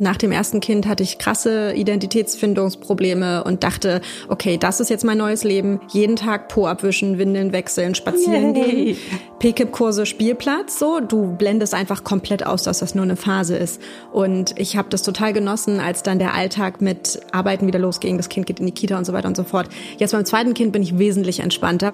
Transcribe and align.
Nach 0.00 0.16
dem 0.16 0.30
ersten 0.30 0.60
Kind 0.60 0.86
hatte 0.86 1.02
ich 1.02 1.18
krasse 1.18 1.72
Identitätsfindungsprobleme 1.72 3.42
und 3.42 3.64
dachte, 3.64 4.00
okay, 4.28 4.56
das 4.56 4.78
ist 4.78 4.90
jetzt 4.90 5.04
mein 5.04 5.18
neues 5.18 5.42
Leben. 5.42 5.80
Jeden 5.88 6.14
Tag 6.14 6.48
Po 6.48 6.66
abwischen, 6.66 7.18
Windeln 7.18 7.52
wechseln, 7.52 7.96
spazieren 7.96 8.54
Yay. 8.54 8.64
gehen. 8.64 8.96
PKIP-Kurse, 9.40 10.06
Spielplatz, 10.06 10.78
so. 10.78 11.00
Du 11.00 11.34
blendest 11.36 11.74
einfach 11.74 12.04
komplett 12.04 12.46
aus, 12.46 12.62
dass 12.62 12.78
das 12.78 12.94
nur 12.94 13.04
eine 13.04 13.16
Phase 13.16 13.56
ist. 13.56 13.82
Und 14.12 14.54
ich 14.56 14.76
habe 14.76 14.88
das 14.88 15.02
total 15.02 15.32
genossen, 15.32 15.80
als 15.80 16.04
dann 16.04 16.20
der 16.20 16.34
Alltag 16.34 16.80
mit 16.80 17.20
Arbeiten 17.32 17.66
wieder 17.66 17.80
losging. 17.80 18.16
Das 18.18 18.28
Kind 18.28 18.46
geht 18.46 18.60
in 18.60 18.66
die 18.66 18.72
Kita 18.72 18.96
und 18.96 19.04
so 19.04 19.12
weiter 19.12 19.26
und 19.26 19.36
so 19.36 19.42
fort. 19.44 19.68
Jetzt 19.98 20.12
beim 20.12 20.24
zweiten 20.24 20.54
Kind 20.54 20.72
bin 20.72 20.82
ich 20.82 20.98
wesentlich 20.98 21.40
entspannter. 21.40 21.92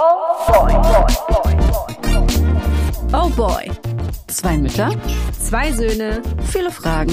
Oh 0.00 1.37
boy. 3.10 3.70
Zwei 4.28 4.56
Mütter, 4.58 4.90
Zwei 5.32 5.72
Söhne, 5.72 6.22
viele 6.44 6.70
Fragen. 6.70 7.12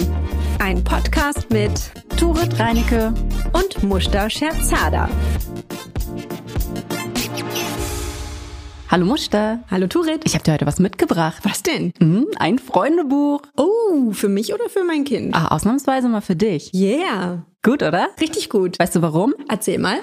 ein 0.59 0.83
Podcast 0.83 1.49
mit 1.49 1.71
Turit 2.17 2.59
Reinecke. 2.59 3.13
und 3.53 3.83
Mushta 3.83 4.29
Scherzada. 4.29 5.09
Hallo 8.89 9.05
Muster. 9.05 9.63
Hallo 9.71 9.87
Turit. 9.87 10.21
Ich 10.25 10.33
habe 10.35 10.43
dir 10.43 10.53
heute 10.53 10.65
was 10.65 10.79
mitgebracht. 10.79 11.41
Was 11.43 11.63
denn? 11.63 11.91
Mhm, 11.99 12.27
ein 12.37 12.59
Freundebuch. 12.59 13.41
Oh, 13.57 14.11
für 14.11 14.29
mich 14.29 14.53
oder 14.53 14.69
für 14.69 14.83
mein 14.83 15.03
Kind? 15.05 15.35
Ah, 15.35 15.47
ausnahmsweise 15.49 16.07
mal 16.07 16.21
für 16.21 16.35
dich. 16.35 16.73
Yeah. 16.73 17.45
Gut, 17.63 17.81
oder? 17.81 18.09
Richtig 18.21 18.49
gut. 18.49 18.77
Weißt 18.79 18.95
du 18.95 19.01
warum? 19.01 19.33
Erzähl 19.49 19.79
mal. 19.79 19.97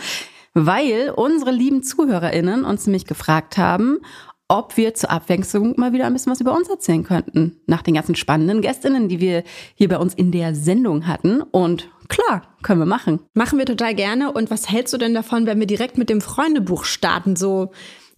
Weil 0.55 1.13
unsere 1.17 1.51
lieben 1.51 1.83
ZuhörerInnen 1.83 2.65
uns 2.65 2.87
nämlich 2.87 3.07
gefragt 3.07 3.57
haben, 3.57 4.01
ob 4.49 4.77
wir 4.77 4.95
zur 4.95 5.11
Abwechslung 5.11 5.75
mal 5.79 5.93
wieder 5.93 6.07
ein 6.07 6.13
bisschen 6.13 6.33
was 6.33 6.41
über 6.41 6.55
uns 6.55 6.69
erzählen 6.69 7.05
könnten. 7.05 7.61
Nach 7.67 7.83
den 7.83 7.95
ganzen 7.95 8.15
spannenden 8.15 8.61
GästInnen, 8.61 9.09
die 9.09 9.21
wir 9.21 9.45
hier 9.75 9.89
bei 9.89 9.97
uns 9.99 10.15
in 10.15 10.31
der 10.31 10.55
Sendung 10.55 11.07
hatten. 11.07 11.43
Und 11.43 11.89
klar, 12.09 12.43
können 12.63 12.81
wir 12.81 12.87
machen. 12.87 13.21
Machen 13.35 13.59
wir 13.59 13.67
total 13.67 13.95
gerne. 13.95 14.33
Und 14.33 14.51
was 14.51 14.71
hältst 14.71 14.93
du 14.93 14.99
denn 14.99 15.15
davon, 15.15 15.47
wenn 15.47 15.59
wir 15.59 15.67
direkt 15.67 15.97
mit 15.97 16.11
dem 16.11 16.21
Freundebuch 16.21 16.85
starten, 16.85 17.37
so 17.37 17.71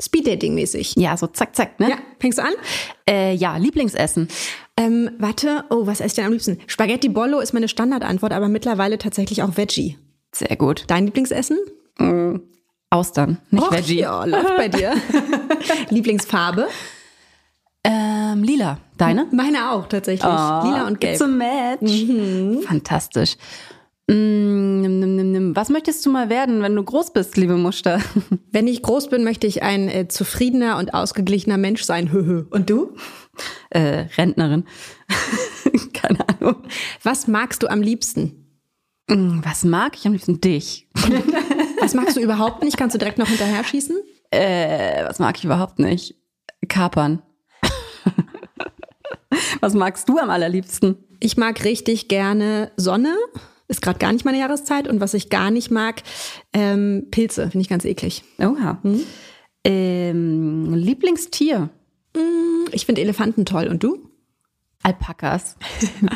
Speeddating-mäßig? 0.03 0.95
Ja, 0.97 1.17
so 1.17 1.29
zack, 1.29 1.55
zack, 1.55 1.79
ne? 1.79 1.91
Ja, 1.91 1.99
fängst 2.19 2.39
du 2.39 2.43
an? 2.43 2.55
Äh, 3.09 3.35
ja, 3.35 3.57
Lieblingsessen. 3.57 4.29
Ähm, 4.77 5.11
warte, 5.19 5.65
oh, 5.71 5.87
was 5.87 6.01
esse 6.01 6.07
ich 6.07 6.15
denn 6.15 6.25
am 6.25 6.33
liebsten? 6.33 6.59
Spaghetti 6.67 7.09
Bollo 7.09 7.39
ist 7.39 7.55
meine 7.55 7.69
Standardantwort, 7.69 8.33
aber 8.33 8.49
mittlerweile 8.49 8.99
tatsächlich 8.99 9.43
auch 9.43 9.57
Veggie. 9.57 9.99
Sehr 10.33 10.57
gut. 10.57 10.85
Dein 10.89 11.05
Lieblingsessen? 11.07 11.59
Austern, 12.95 13.39
nicht 13.51 13.63
Och, 13.63 13.73
Veggie. 13.73 14.01
Ja, 14.01 14.25
läuft 14.25 14.57
bei 14.57 14.69
dir. 14.69 14.95
Lieblingsfarbe? 15.91 16.69
Ähm, 17.83 18.43
lila. 18.45 18.79
Deine? 18.97 19.27
Meine 19.33 19.73
auch 19.73 19.89
tatsächlich. 19.89 20.23
Lila 20.23 20.87
und 20.87 21.01
gelb. 21.01 21.15
It's 21.15 21.23
a 21.23 21.27
match. 21.27 22.67
Fantastisch. 22.67 23.37
Mm, 24.07 24.81
nimm, 24.83 25.01
nimm, 25.01 25.33
nimm. 25.33 25.57
Was 25.57 25.71
möchtest 25.71 26.05
du 26.07 26.11
mal 26.11 26.29
werden, 26.29 26.63
wenn 26.63 26.77
du 26.77 26.83
groß 26.83 27.13
bist, 27.13 27.37
liebe 27.37 27.57
Muster? 27.57 28.01
Wenn 28.53 28.69
ich 28.69 28.83
groß 28.83 29.09
bin, 29.09 29.25
möchte 29.25 29.47
ich 29.47 29.63
ein 29.63 29.89
äh, 29.89 30.09
zufriedener 30.09 30.77
und 30.79 30.95
ausgeglichener 30.95 31.59
Mensch 31.59 31.83
sein. 31.85 32.13
Höhö. 32.13 32.45
Und 32.51 32.71
du? 32.71 32.95
Äh, 33.71 34.07
Rentnerin. 34.17 34.65
Keine 35.95 36.21
Ahnung. 36.29 36.57
Was 37.03 37.27
magst 37.27 37.63
du 37.63 37.67
am 37.67 37.83
liebsten? 37.83 38.47
Mm, 39.09 39.41
Was 39.43 39.65
mag 39.65 39.97
ich 39.97 40.07
am 40.07 40.13
liebsten? 40.13 40.41
Dich. 40.41 40.87
Was 41.85 41.93
magst 41.95 42.17
du 42.17 42.21
überhaupt 42.21 42.63
nicht? 42.63 42.79
Kannst 42.79 42.95
du 42.95 42.99
direkt 42.99 43.19
noch 43.19 43.29
hinterher 43.29 43.63
schießen? 43.63 43.97
Äh, 44.31 45.05
was 45.05 45.19
mag 45.19 45.37
ich 45.37 45.45
überhaupt 45.45 45.79
nicht? 45.79 46.15
Kapern. 46.69 47.23
Was 49.61 49.75
magst 49.75 50.09
du 50.09 50.19
am 50.19 50.31
allerliebsten? 50.31 50.97
Ich 51.21 51.37
mag 51.37 51.63
richtig 51.65 52.09
gerne 52.09 52.71
Sonne. 52.77 53.15
Ist 53.69 53.83
gerade 53.83 53.99
gar 53.99 54.13
nicht 54.13 54.25
meine 54.25 54.39
Jahreszeit. 54.39 54.89
Und 54.89 55.01
was 55.01 55.15
ich 55.15 55.29
gar 55.29 55.51
nicht 55.51 55.71
mag, 55.71 56.03
ähm, 56.53 57.09
Pilze. 57.11 57.51
Finde 57.51 57.63
ich 57.63 57.69
ganz 57.69 57.85
eklig. 57.85 58.25
Oha. 58.39 58.81
Ähm, 59.65 60.75
Lieblingstier? 60.75 61.71
Ich 62.73 62.87
finde 62.87 63.03
Elefanten 63.03 63.45
toll. 63.45 63.69
Und 63.69 63.83
du? 63.83 64.09
Alpakas. 64.83 65.57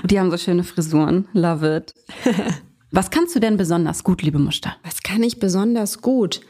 Die 0.04 0.18
haben 0.18 0.30
so 0.30 0.36
schöne 0.36 0.64
Frisuren. 0.64 1.28
Love 1.32 1.76
it. 1.76 1.94
Was 2.90 3.10
kannst 3.10 3.34
du 3.34 3.40
denn 3.40 3.56
besonders 3.56 4.04
gut, 4.04 4.22
liebe 4.22 4.38
Muster? 4.38 4.76
Was 4.82 5.02
kann 5.02 5.22
ich 5.22 5.38
besonders 5.38 6.00
gut? 6.00 6.40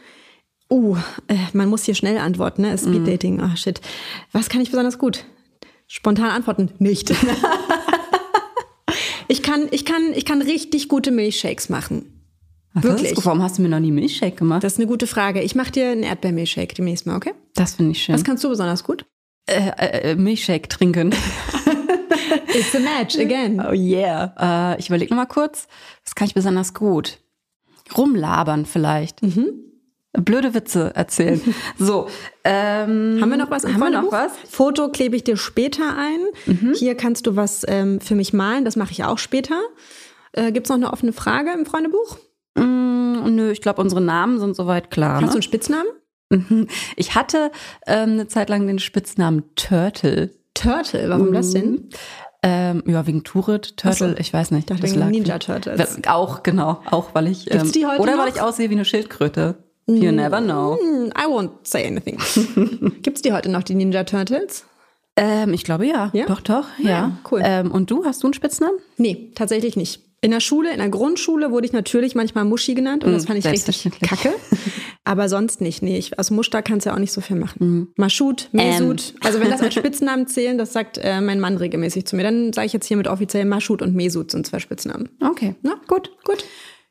Uh, 0.71 0.97
äh, 1.27 1.37
man 1.53 1.69
muss 1.69 1.85
hier 1.85 1.95
schnell 1.95 2.19
antworten, 2.19 2.63
ne? 2.63 2.77
Speed 2.77 3.07
Dating. 3.07 3.41
Ah, 3.41 3.57
shit. 3.57 3.81
Was 4.33 4.49
kann 4.49 4.61
ich 4.61 4.71
besonders 4.71 4.99
gut? 4.99 5.25
Spontan 5.87 6.31
antworten. 6.31 6.71
Nicht. 6.79 7.11
ich 9.29 9.43
kann, 9.43 9.69
ich 9.71 9.85
kann, 9.85 10.13
ich 10.15 10.25
kann 10.25 10.43
richtig 10.43 10.89
gute 10.89 11.11
Milchshakes 11.11 11.71
machen. 11.71 12.15
Wirklich? 12.75 13.17
Was? 13.17 13.25
Warum 13.25 13.43
hast 13.43 13.59
du 13.59 13.63
mir 13.63 13.71
noch 13.71 13.81
nie 13.81 13.91
Milchshake 13.91 14.37
gemacht? 14.37 14.63
Das 14.63 14.75
ist 14.75 14.79
eine 14.79 14.87
gute 14.87 15.07
Frage. 15.07 15.43
Ich 15.43 15.55
mache 15.55 15.73
dir 15.73 15.91
einen 15.91 16.03
Erdbeermilchshake 16.03 16.75
demnächst 16.75 17.07
mal, 17.07 17.17
okay? 17.17 17.33
Das 17.55 17.75
finde 17.75 17.93
ich 17.93 18.03
schön. 18.03 18.15
Was 18.15 18.25
kannst 18.25 18.45
du 18.45 18.51
besonders 18.51 18.85
gut? 18.85 19.07
äh, 19.49 20.11
äh, 20.11 20.15
Milchshake 20.15 20.69
trinken. 20.69 21.15
It's 22.55 22.75
a 22.75 22.81
match 22.81 23.17
again. 23.19 23.61
oh 23.67 23.73
yeah. 23.73 24.73
Äh, 24.75 24.79
ich 24.81 24.89
überlege 24.89 25.13
noch 25.15 25.21
mal 25.23 25.27
kurz. 25.27 25.69
Was 26.05 26.15
kann 26.15 26.27
ich 26.29 26.35
besonders 26.35 26.75
gut? 26.75 27.19
Rumlabern 27.97 28.67
vielleicht. 28.67 29.21
Blöde 30.13 30.55
Witze 30.55 30.95
erzählen. 30.95 31.41
so. 31.79 32.09
Ähm, 32.45 33.19
Haben 33.21 33.31
wir 33.31 33.37
noch 33.37 33.51
was 33.51 33.65
im 33.65 33.75
Haben 33.75 33.81
wir 33.81 33.91
noch 34.03 34.13
was? 34.13 34.33
Foto 34.49 34.89
klebe 34.91 35.17
ich 35.17 35.25
dir 35.25 35.37
später 35.37 35.97
ein. 35.97 36.75
Hier 36.75 36.95
kannst 36.97 37.27
du 37.27 37.37
was 37.37 37.65
ähm, 37.69 38.01
für 38.01 38.15
mich 38.15 38.33
malen. 38.33 38.65
Das 38.65 38.77
mache 38.77 38.93
ich 38.93 39.05
auch 39.05 39.19
später. 39.19 39.61
Äh, 40.33 40.53
Gibt 40.53 40.67
es 40.67 40.71
noch 40.71 40.77
eine 40.77 40.93
offene 40.93 41.13
Frage 41.13 41.53
im 41.53 41.65
Freundebuch? 41.67 42.19
Mm, 42.57 43.35
nö, 43.35 43.51
ich 43.53 43.61
glaube, 43.61 43.81
unsere 43.81 44.01
Namen 44.01 44.39
sind 44.41 44.57
soweit 44.57 44.91
klar. 44.91 45.15
Hast 45.15 45.23
du 45.23 45.27
Ne? 45.27 45.33
einen 45.35 45.43
Spitznamen? 45.43 45.89
Ich 46.97 47.15
hatte 47.15 47.51
ähm, 47.87 48.11
eine 48.13 48.29
Zeit 48.29 48.51
lang 48.51 48.67
den 48.67 48.79
Spitznamen 48.79 49.45
Turtle. 49.55 50.31
Turtle. 50.61 51.09
Warum 51.09 51.33
das 51.33 51.53
denn? 51.53 51.89
Ähm, 52.43 52.85
ja, 52.87 53.07
wegen 53.07 53.25
Turit, 53.25 53.77
Turtle, 53.77 54.11
so. 54.11 54.17
ich 54.17 54.33
weiß 54.33 54.53
nicht. 54.53 54.71
dachte 54.71 54.83
das 54.83 54.91
wegen 54.93 55.01
lag- 55.01 55.11
Ninja 55.11 55.39
Turtles. 55.39 55.99
Auch, 56.07 56.43
genau. 56.45 56.81
Auch, 56.89 57.15
weil 57.15 57.27
ich. 57.27 57.47
Gibt's 57.47 57.73
die 57.73 57.85
heute 57.87 58.01
oder 58.01 58.17
noch? 58.17 58.23
weil 58.25 58.33
ich 58.33 58.41
aussehe 58.41 58.71
wie 58.71 58.75
eine 58.75 58.85
Schildkröte. 58.85 59.57
You 59.87 60.13
never 60.13 60.41
know. 60.41 60.77
Hm, 60.81 61.07
I 61.19 61.25
won't 61.27 61.51
say 61.63 61.87
anything. 61.87 62.19
Gibt's 63.03 63.23
die 63.23 63.33
heute 63.33 63.51
noch, 63.51 63.63
die 63.63 63.75
Ninja 63.75 64.05
Turtles? 64.05 64.67
Ähm, 65.17 65.53
ich 65.53 65.65
glaube 65.65 65.87
ja. 65.87 66.11
Ja? 66.13 66.27
Doch, 66.27 66.41
doch, 66.41 66.67
ja. 66.79 66.89
Ja, 66.91 67.13
cool. 67.33 67.41
Ähm, 67.43 67.73
und 67.73 67.91
du, 67.91 68.05
hast 68.05 68.23
du 68.23 68.29
einen 68.29 68.35
Spitznamen? 68.35 68.79
Nee, 68.99 69.33
tatsächlich 69.35 69.77
nicht. 69.77 70.08
In 70.21 70.33
der 70.33 70.41
Schule, 70.41 70.73
in 70.73 70.79
der 70.79 70.89
Grundschule 70.89 71.53
wurde 71.53 71.67
ich 71.67 71.73
natürlich 71.73 72.17
manchmal 72.17 72.45
Muschi 72.45 72.75
genannt 72.75 73.05
und 73.05 73.13
das 73.13 73.27
fand 73.27 73.39
ich 73.39 73.47
richtig 73.47 73.89
kacke. 74.01 74.33
Aber 75.05 75.29
sonst 75.29 75.61
nicht. 75.61 75.81
Nee, 75.81 75.97
ich, 75.97 76.19
aus 76.19 76.31
Muster 76.33 76.61
kannst 76.61 76.85
du 76.85 76.91
ja 76.91 76.97
auch 76.97 77.01
nicht 77.01 77.13
so 77.13 77.21
viel 77.21 77.37
machen. 77.37 77.93
Maschut, 77.97 78.49
Mesut. 78.53 79.15
Also 79.21 79.41
wenn 79.41 79.49
das 79.49 79.63
als 79.63 79.75
Spitznamen 79.79 80.27
zählen, 80.27 80.59
das 80.59 80.73
sagt 80.73 80.99
äh, 80.99 81.21
mein 81.21 81.39
Mann 81.39 81.57
regelmäßig 81.57 82.05
zu 82.05 82.17
mir. 82.17 82.25
Dann 82.25 82.53
sage 82.53 82.67
ich 82.67 82.73
jetzt 82.73 82.87
hiermit 82.87 83.07
offiziell 83.07 83.45
Maschut 83.45 83.81
und 83.81 83.95
Mesut 83.95 84.33
sind 84.33 84.45
zwei 84.45 84.59
Spitznamen. 84.59 85.09
Okay. 85.25 85.55
Na, 85.63 85.81
gut, 85.87 86.11
gut. 86.25 86.45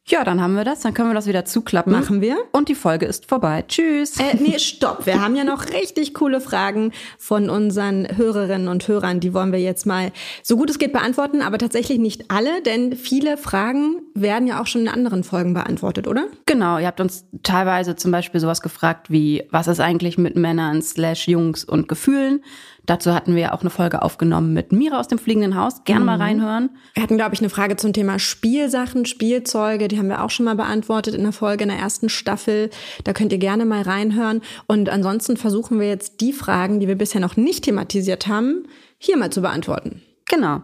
Ja, 0.10 0.24
dann 0.24 0.42
haben 0.42 0.54
wir 0.54 0.64
das. 0.64 0.80
Dann 0.82 0.94
können 0.94 1.10
wir 1.10 1.14
das 1.14 1.28
wieder 1.28 1.44
zuklappen. 1.44 1.92
Machen 1.92 2.22
wir. 2.22 2.38
Und 2.54 2.70
die 2.70 2.76
Folge 2.76 3.06
ist 3.06 3.26
vorbei. 3.26 3.66
Tschüss. 3.68 4.18
Äh, 4.20 4.38
nee, 4.40 4.58
stopp. 4.58 5.06
Wir 5.06 5.22
haben 5.22 5.36
ja 5.36 5.44
noch 5.44 5.70
richtig 5.74 6.14
coole 6.14 6.40
Fragen 6.40 6.94
von 7.18 7.50
unseren 7.50 8.08
Hörerinnen 8.16 8.70
und 8.70 8.88
Hörern. 8.88 9.20
Die 9.20 9.34
wollen 9.34 9.52
wir 9.52 9.60
jetzt 9.60 9.86
mal 9.86 10.14
so 10.44 10.56
gut 10.56 10.70
es 10.70 10.80
geht 10.80 10.94
beantworten, 10.94 11.42
aber 11.42 11.58
tatsächlich 11.58 12.00
nicht 12.00 12.32
alle, 12.32 12.62
denn 12.62 12.96
viele 12.96 13.36
Fragen 13.36 14.02
werden 14.14 14.48
ja 14.48 14.62
auch 14.62 14.68
schon 14.68 14.82
in 14.82 14.88
anderen 14.88 15.26
Folgen 15.26 15.54
beantwortet, 15.54 16.08
oder? 16.08 16.28
Genau, 16.46 16.78
ihr 16.78 16.88
habt 16.88 17.02
uns 17.02 17.26
teilweise 17.44 17.98
zum 17.98 18.12
Beispiel 18.12 18.40
sowas 18.40 18.62
gefragt 18.62 19.12
wie, 19.12 19.44
was 19.52 19.68
ist 19.68 19.82
eigentlich 19.82 20.18
mit 20.18 20.38
Männern 20.38 20.82
slash 20.82 21.28
Jungs 21.28 21.66
und 21.66 21.90
Gefühlen? 21.90 22.42
Dazu 22.88 23.14
hatten 23.14 23.36
wir 23.36 23.42
ja 23.42 23.54
auch 23.54 23.62
eine 23.62 23.70
Folge 23.70 24.02
aufgenommen 24.02 24.54
mit 24.54 24.72
Mira 24.72 25.00
aus 25.00 25.10
dem 25.10 25.20
fliegenden 25.20 25.56
Haus. 25.56 25.84
Gerne 25.84 26.06
mal 26.06 26.18
reinhören. 26.18 26.70
Wir 26.94 27.04
hatten, 27.04 27.18
glaube 27.18 27.36
ich, 27.36 27.42
eine 27.42 27.50
Frage 27.50 27.76
zum 27.76 27.92
Thema 27.92 28.18
Spielsachen, 28.18 29.06
Spielzeuge. 29.06 29.90
Die 29.90 30.00
haben 30.00 30.08
wir 30.08 30.24
auch 30.24 30.30
schon 30.30 30.46
mal 30.46 30.56
beantwortet 30.56 31.14
in 31.14 31.24
der 31.24 31.34
Folge 31.34 31.64
in 31.64 31.70
der 31.70 31.78
ersten 31.78 32.08
Staffel. 32.08 32.70
Da 33.04 33.12
könnt 33.12 33.34
ihr 33.34 33.40
gerne 33.40 33.66
mal 33.66 33.82
reinhören. 33.82 34.42
Und 34.68 34.90
ansonsten 34.90 35.36
versuchen 35.36 35.82
wir 35.82 35.88
jetzt 35.90 36.22
die 36.22 36.32
Fragen, 36.32 36.80
die 36.80 36.88
wir 36.88 36.96
bisher 36.96 37.20
noch 37.20 37.36
nicht 37.36 37.66
thematisiert 37.66 38.28
haben, 38.28 38.64
hier 38.98 39.18
mal 39.18 39.32
zu 39.32 39.42
beantworten. 39.42 40.02
Genau. 40.30 40.62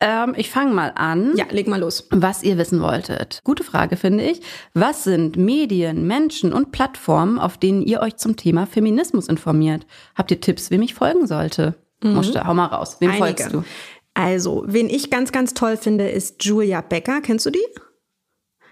Ähm, 0.00 0.34
ich 0.36 0.50
fange 0.50 0.74
mal 0.74 0.92
an. 0.96 1.36
Ja, 1.36 1.44
leg 1.50 1.68
mal 1.68 1.80
los. 1.80 2.08
was 2.10 2.42
ihr 2.42 2.58
wissen 2.58 2.80
wolltet. 2.80 3.40
Gute 3.44 3.62
Frage, 3.62 3.96
finde 3.96 4.24
ich. 4.24 4.40
Was 4.74 5.04
sind 5.04 5.36
Medien, 5.36 6.06
Menschen 6.06 6.52
und 6.52 6.72
Plattformen, 6.72 7.38
auf 7.38 7.56
denen 7.56 7.82
ihr 7.82 8.00
euch 8.00 8.16
zum 8.16 8.36
Thema 8.36 8.66
Feminismus 8.66 9.28
informiert? 9.28 9.86
Habt 10.16 10.30
ihr 10.30 10.40
Tipps, 10.40 10.70
wem 10.70 10.82
ich 10.82 10.94
folgen 10.94 11.26
sollte? 11.26 11.74
Musste, 12.02 12.46
hau 12.46 12.52
mal 12.52 12.66
raus. 12.66 12.96
Wem 13.00 13.14
folgst 13.14 13.52
du? 13.52 13.64
Also, 14.12 14.64
wen 14.66 14.90
ich 14.90 15.10
ganz, 15.10 15.32
ganz 15.32 15.54
toll 15.54 15.76
finde, 15.76 16.08
ist 16.08 16.44
Julia 16.44 16.80
Becker. 16.82 17.20
Kennst 17.20 17.46
du 17.46 17.50
die? 17.50 17.64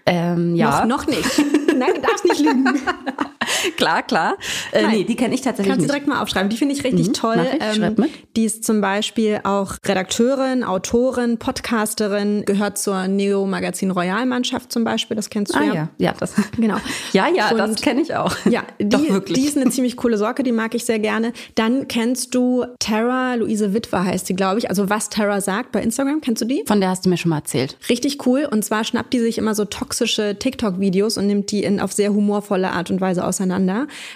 Ähm, 0.05 0.55
ja. 0.55 0.85
Noch, 0.85 1.05
noch 1.05 1.07
nicht. 1.07 1.41
Nein, 1.75 1.95
du 1.95 2.01
darfst 2.01 2.25
nicht 2.25 2.39
lügen. 2.41 2.65
klar, 3.77 4.03
klar. 4.03 4.37
Äh, 4.71 4.87
nee, 4.87 5.03
die 5.03 5.15
kenne 5.15 5.33
ich 5.35 5.41
tatsächlich 5.41 5.71
Kannst 5.71 5.81
nicht. 5.81 5.89
du 5.89 5.93
direkt 5.93 6.07
mal 6.07 6.21
aufschreiben. 6.21 6.49
Die 6.49 6.57
finde 6.57 6.73
ich 6.75 6.83
richtig 6.83 7.07
Mhm, 7.07 7.13
toll. 7.13 7.45
ich, 7.57 7.75
schreib 7.75 7.97
mit. 7.97 8.09
die 8.35 8.45
ist 8.45 8.63
zum 8.63 8.81
Beispiel 8.81 9.39
auch 9.43 9.75
Redakteurin, 9.85 10.63
Autorin, 10.63 11.37
Podcasterin, 11.37 12.43
gehört 12.45 12.77
zur 12.77 13.07
Neo 13.07 13.45
Magazin 13.45 13.91
Royal 13.91 14.25
Mannschaft 14.25 14.71
zum 14.71 14.83
Beispiel. 14.83 15.15
Das 15.15 15.29
kennst 15.29 15.53
du 15.55 15.59
Ah 15.59 15.63
ja. 15.63 15.73
ja, 15.73 15.89
ja, 15.97 16.13
das. 16.19 16.33
Genau. 16.57 16.77
Ja, 17.13 17.27
ja, 17.27 17.53
das 17.53 17.69
Und- 17.71 17.81
kenne 17.81 18.01
ich 18.01 18.15
auch. 18.15 18.35
Ja, 18.49 18.63
die, 18.79 18.89
Doch 18.89 19.07
wirklich. 19.09 19.37
die 19.39 19.45
ist 19.45 19.57
eine 19.57 19.69
ziemlich 19.69 19.97
coole 19.97 20.17
Socke, 20.17 20.43
die 20.43 20.51
mag 20.51 20.75
ich 20.75 20.85
sehr 20.85 20.99
gerne. 20.99 21.33
Dann 21.55 21.87
kennst 21.87 22.35
du 22.35 22.65
Tara, 22.79 23.35
Luise 23.35 23.73
Witwer 23.73 24.05
heißt 24.05 24.27
sie, 24.27 24.35
glaube 24.35 24.59
ich. 24.59 24.69
Also 24.69 24.89
was 24.89 25.09
Tara 25.09 25.41
sagt 25.41 25.71
bei 25.71 25.81
Instagram, 25.81 26.21
kennst 26.21 26.41
du 26.41 26.45
die? 26.45 26.63
Von 26.67 26.79
der 26.81 26.89
hast 26.89 27.05
du 27.05 27.09
mir 27.09 27.17
schon 27.17 27.29
mal 27.29 27.37
erzählt. 27.37 27.77
Richtig 27.89 28.25
cool. 28.25 28.47
Und 28.49 28.63
zwar 28.63 28.83
schnappt 28.83 29.13
die 29.13 29.19
sich 29.19 29.37
immer 29.37 29.55
so 29.55 29.65
toxische 29.65 30.37
TikTok-Videos 30.37 31.17
und 31.17 31.27
nimmt 31.27 31.51
die 31.51 31.63
in, 31.63 31.79
auf 31.79 31.91
sehr 31.93 32.13
humorvolle 32.13 32.71
Art 32.71 32.91
und 32.91 33.01
Weise 33.01 33.25
auseinander. 33.25 33.52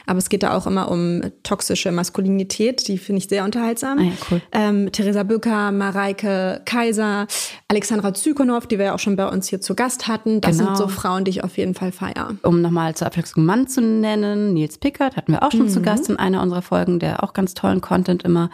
Aber 0.06 0.18
es 0.20 0.30
geht 0.30 0.44
da 0.44 0.56
auch 0.58 0.68
immer 0.68 0.90
um 0.92 1.22
toxische 1.44 1.92
Maskulinität. 1.92 2.88
Die 2.88 2.98
finde 2.98 3.20
ich 3.22 3.30
sehr 3.30 3.44
unterhaltsam. 3.44 4.00
Ah 4.00 4.04
ja, 4.04 4.12
cool. 4.32 4.42
ähm, 4.52 4.92
Theresa 4.92 5.24
Bücker, 5.24 5.72
Mareike 5.72 6.62
Kaiser, 6.66 7.28
Alexandra 7.68 8.14
Zykonow, 8.14 8.66
die 8.66 8.78
wir 8.78 8.86
ja 8.86 8.94
auch 8.96 9.00
schon 9.00 9.16
bei 9.16 9.28
uns 9.28 9.48
hier 9.48 9.62
zu 9.62 9.76
Gast 9.76 10.08
hatten. 10.08 10.42
Das 10.42 10.58
Genau. 10.58 10.76
sind 10.76 10.78
so 10.78 10.88
Frauen, 10.88 11.24
die 11.26 11.32
ich 11.32 11.44
auf 11.44 11.58
jeden 11.58 11.74
Fall 11.74 11.92
feier. 11.92 12.36
Um 12.44 12.62
nochmal 12.62 12.96
zur 12.96 13.08
Abwechslung 13.08 13.46
Mann 13.46 13.68
zu 13.68 13.82
nennen, 13.82 14.54
Nils 14.54 14.78
Pickert 14.78 15.16
hatten 15.16 15.32
wir 15.34 15.44
auch 15.44 15.52
schon 15.52 15.64
Mhm. 15.64 15.70
zu 15.70 15.82
Gast 15.82 16.10
in 16.10 16.18
einer 16.18 16.42
unserer 16.42 16.62
Folgen, 16.62 17.00
der 17.00 17.24
auch 17.24 17.34
ganz 17.34 17.54
tollen 17.54 17.82
Content 17.82 18.24
immer 18.24 18.50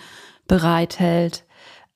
bereithält. 0.47 1.43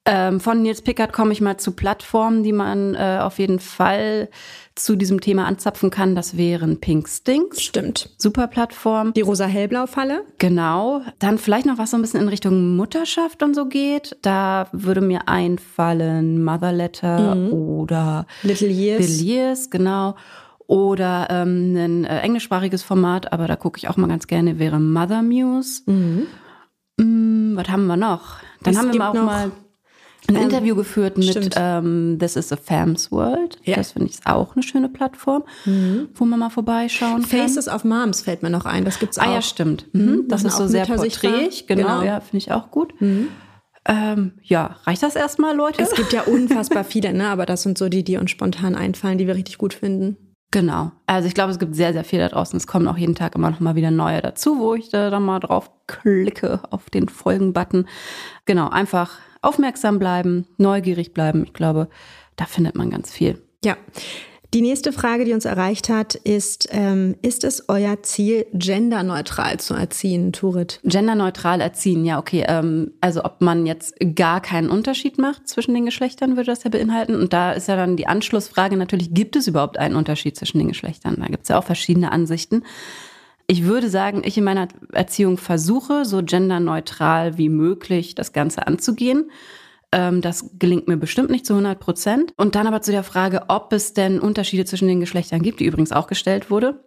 Ähm, 0.10 0.40
von 0.40 0.62
Nils 0.62 0.82
Pickert 0.82 1.12
komme 1.12 1.34
ich 1.34 1.42
mal 1.42 1.58
zu 1.58 1.74
Plattformen, 1.74 2.42
die 2.42 2.54
man 2.54 2.96
äh, 2.96 3.20
auf 3.22 3.40
jeden 3.40 3.60
Fall 3.60 4.30
zu 4.74 4.96
diesem 4.96 5.20
Thema 5.20 5.46
anzapfen 5.46 5.90
kann. 5.90 6.16
Das 6.16 6.38
wären 6.38 6.80
Pink 6.80 7.10
Stinks. 7.10 7.62
Stimmt. 7.62 8.10
Super 8.18 8.48
Plattform. 8.48 9.12
Die 9.14 9.22
rosa-hellblau-Falle. 9.22 10.24
Genau. 10.38 11.02
Dann 11.20 11.38
vielleicht 11.38 11.66
noch 11.66 11.78
was 11.78 11.92
so 11.92 11.98
ein 11.98 12.02
bisschen 12.02 12.22
in 12.22 12.30
Richtung 12.30 12.78
Mutterschaft 12.78 13.44
und 13.44 13.54
so 13.54 13.66
geht. 13.66 14.16
Da 14.22 14.70
würde 14.72 15.02
mir 15.02 15.28
einfallen 15.28 16.42
Mother 16.42 16.72
Letter 16.72 17.36
oder 17.52 18.26
Little 18.44 18.70
Years. 18.70 19.10
Little 19.10 19.26
Years, 19.26 19.70
genau. 19.70 20.16
Oder 20.68 21.28
ähm, 21.30 21.76
ein 21.76 22.06
äh, 22.06 22.22
englischsprachiges 22.22 22.84
Format, 22.84 23.34
aber 23.34 23.48
da 23.48 23.58
gucke 23.58 23.78
ich 23.78 23.90
auch 23.90 23.98
mal 23.98 24.08
ganz 24.08 24.28
gerne, 24.28 24.58
wäre 24.58 24.80
Mother 24.80 25.22
Muse. 25.22 25.82
Mm, 26.98 27.56
was 27.56 27.68
haben 27.70 27.88
wir 27.88 27.98
noch? 27.98 28.38
Dann 28.64 28.74
Es 28.74 28.80
haben 28.80 28.94
wir 28.94 29.10
auch 29.10 29.14
noch, 29.14 29.24
mal 29.24 29.52
ein 30.28 30.36
Interview 30.36 30.76
geführt 30.76 31.18
mit 31.18 31.52
ähm, 31.56 32.18
This 32.20 32.36
is 32.36 32.52
a 32.52 32.58
Fam's 32.58 33.12
World. 33.12 33.58
Ja. 33.64 33.76
Das 33.76 33.94
finde 33.94 34.10
ich 34.10 34.20
auch 34.26 34.56
eine 34.56 34.64
schöne 34.64 34.90
Plattform, 34.90 35.44
wo 36.16 36.26
man 36.26 36.40
mal 36.40 36.50
vorbeischauen 36.50 37.22
kann. 37.22 37.40
Faces 37.40 37.68
of 37.68 37.84
Moms 37.84 38.22
fällt 38.22 38.44
mir 38.44 38.50
noch 38.50 38.66
ein. 38.66 38.86
Das 38.86 39.00
gibt's 39.00 39.18
auch. 39.18 39.24
Ah 39.24 39.34
ja, 39.36 39.42
stimmt. 39.42 39.88
Mhm. 39.94 40.26
Das 40.28 40.44
machen 40.44 40.52
ist 40.52 40.58
so 40.58 40.68
sehr 40.68 40.86
porträtig. 40.86 41.68
Genau, 41.68 42.00
Genau. 42.00 42.02
ja, 42.02 42.20
finde 42.20 42.38
ich 42.38 42.52
auch 42.52 42.72
gut. 42.72 42.94
Ähm, 43.90 44.34
ja, 44.44 44.76
reicht 44.84 45.02
das 45.02 45.16
erstmal, 45.16 45.56
Leute? 45.56 45.82
Es 45.82 45.94
gibt 45.94 46.12
ja 46.12 46.24
unfassbar 46.24 46.84
viele, 46.84 47.14
ne? 47.14 47.30
aber 47.30 47.46
das 47.46 47.64
sind 47.64 47.78
so 47.78 47.88
die, 47.88 48.04
die 48.04 48.18
uns 48.18 48.32
spontan 48.32 48.76
einfallen, 48.76 49.18
die 49.18 49.28
wir 49.28 49.36
richtig 49.36 49.58
gut 49.58 49.74
finden. 49.74 50.18
Genau. 50.52 50.92
Also 51.08 51.28
ich 51.28 51.34
glaube, 51.34 51.52
es 51.52 51.60
gibt 51.60 51.76
sehr, 51.76 51.94
sehr 51.94 52.04
viel 52.04 52.20
da 52.20 52.30
draußen. 52.30 52.56
Es 52.58 52.68
kommen 52.68 52.88
auch 52.88 52.98
jeden 52.98 53.16
Tag 53.16 53.36
immer 53.36 53.50
noch 53.50 53.60
mal 53.60 53.76
wieder 53.76 53.92
neue 53.92 54.22
dazu, 54.22 54.60
wo 54.60 54.76
ich 54.76 54.90
da 54.90 55.10
dann 55.10 55.24
mal 55.24 55.40
drauf 55.40 55.72
klicke 55.88 56.62
auf 56.70 56.90
den 56.90 57.10
Folgen-Button. 57.10 57.86
Genau, 58.46 58.70
einfach 58.70 59.20
aufmerksam 59.42 60.00
bleiben, 60.00 60.48
neugierig 60.58 61.14
bleiben. 61.14 61.44
Ich 61.46 61.54
glaube, 61.54 61.90
da 62.36 62.46
findet 62.46 62.76
man 62.76 62.90
ganz 62.90 63.12
viel. 63.12 63.42
Ja. 63.64 63.78
Die 64.54 64.62
nächste 64.62 64.94
Frage, 64.94 65.26
die 65.26 65.34
uns 65.34 65.44
erreicht 65.44 65.90
hat, 65.90 66.16
ist, 66.16 66.70
ähm, 66.72 67.16
ist 67.22 67.44
es 67.44 67.68
euer 67.68 68.02
Ziel, 68.04 68.46
genderneutral 68.54 69.60
zu 69.60 69.74
erziehen, 69.74 70.32
Turit? 70.32 70.80
Genderneutral 70.86 71.60
erziehen, 71.60 72.06
ja, 72.06 72.18
okay. 72.18 72.46
Ähm, 72.48 72.94
also 73.02 73.26
ob 73.26 73.42
man 73.42 73.66
jetzt 73.66 73.96
gar 74.16 74.40
keinen 74.40 74.70
Unterschied 74.70 75.18
macht 75.18 75.50
zwischen 75.50 75.74
den 75.74 75.84
Geschlechtern, 75.84 76.38
würde 76.38 76.52
das 76.52 76.64
ja 76.64 76.70
beinhalten. 76.70 77.16
Und 77.16 77.34
da 77.34 77.52
ist 77.52 77.68
ja 77.68 77.76
dann 77.76 77.98
die 77.98 78.08
Anschlussfrage 78.08 78.78
natürlich, 78.78 79.14
gibt 79.14 79.36
es 79.36 79.48
überhaupt 79.48 79.78
einen 79.78 79.98
Unterschied 79.98 80.38
zwischen 80.38 80.60
den 80.60 80.70
Geschlechtern? 80.70 81.18
Da 81.20 81.26
gibt 81.26 81.44
es 81.44 81.50
ja 81.50 81.60
auch 81.60 81.66
verschiedene 81.66 82.14
Ansichten. 82.14 82.64
Ich 83.48 83.64
würde 83.64 83.90
sagen, 83.90 84.24
ich 84.26 84.38
in 84.38 84.44
meiner 84.44 84.68
Erziehung 84.92 85.38
versuche, 85.38 86.04
so 86.04 86.22
genderneutral 86.22 87.38
wie 87.38 87.48
möglich 87.50 88.14
das 88.14 88.34
Ganze 88.34 88.68
anzugehen. 88.68 89.32
Ähm, 89.94 90.22
das 90.22 90.52
gelingt 90.60 90.90
mir 90.90 90.98
bestimmt 90.98 91.30
nicht 91.30 91.46
zu 91.46 91.54
100 91.54 91.80
Prozent. 91.80 92.34
Und 92.36 92.56
dann 92.56 92.68
aber 92.68 92.82
zu 92.82 92.92
der 92.92 93.04
Frage, 93.04 93.46
ob 93.48 93.72
es 93.72 93.94
denn 93.94 94.20
Unterschiede 94.20 94.66
zwischen 94.66 94.90
den 94.90 95.00
Geschlechtern 95.00 95.42
gibt, 95.42 95.62
die 95.62 95.66
übrigens 95.66 95.94
auch 95.94 96.08
gestellt 96.08 96.52
wurde. 96.52 96.84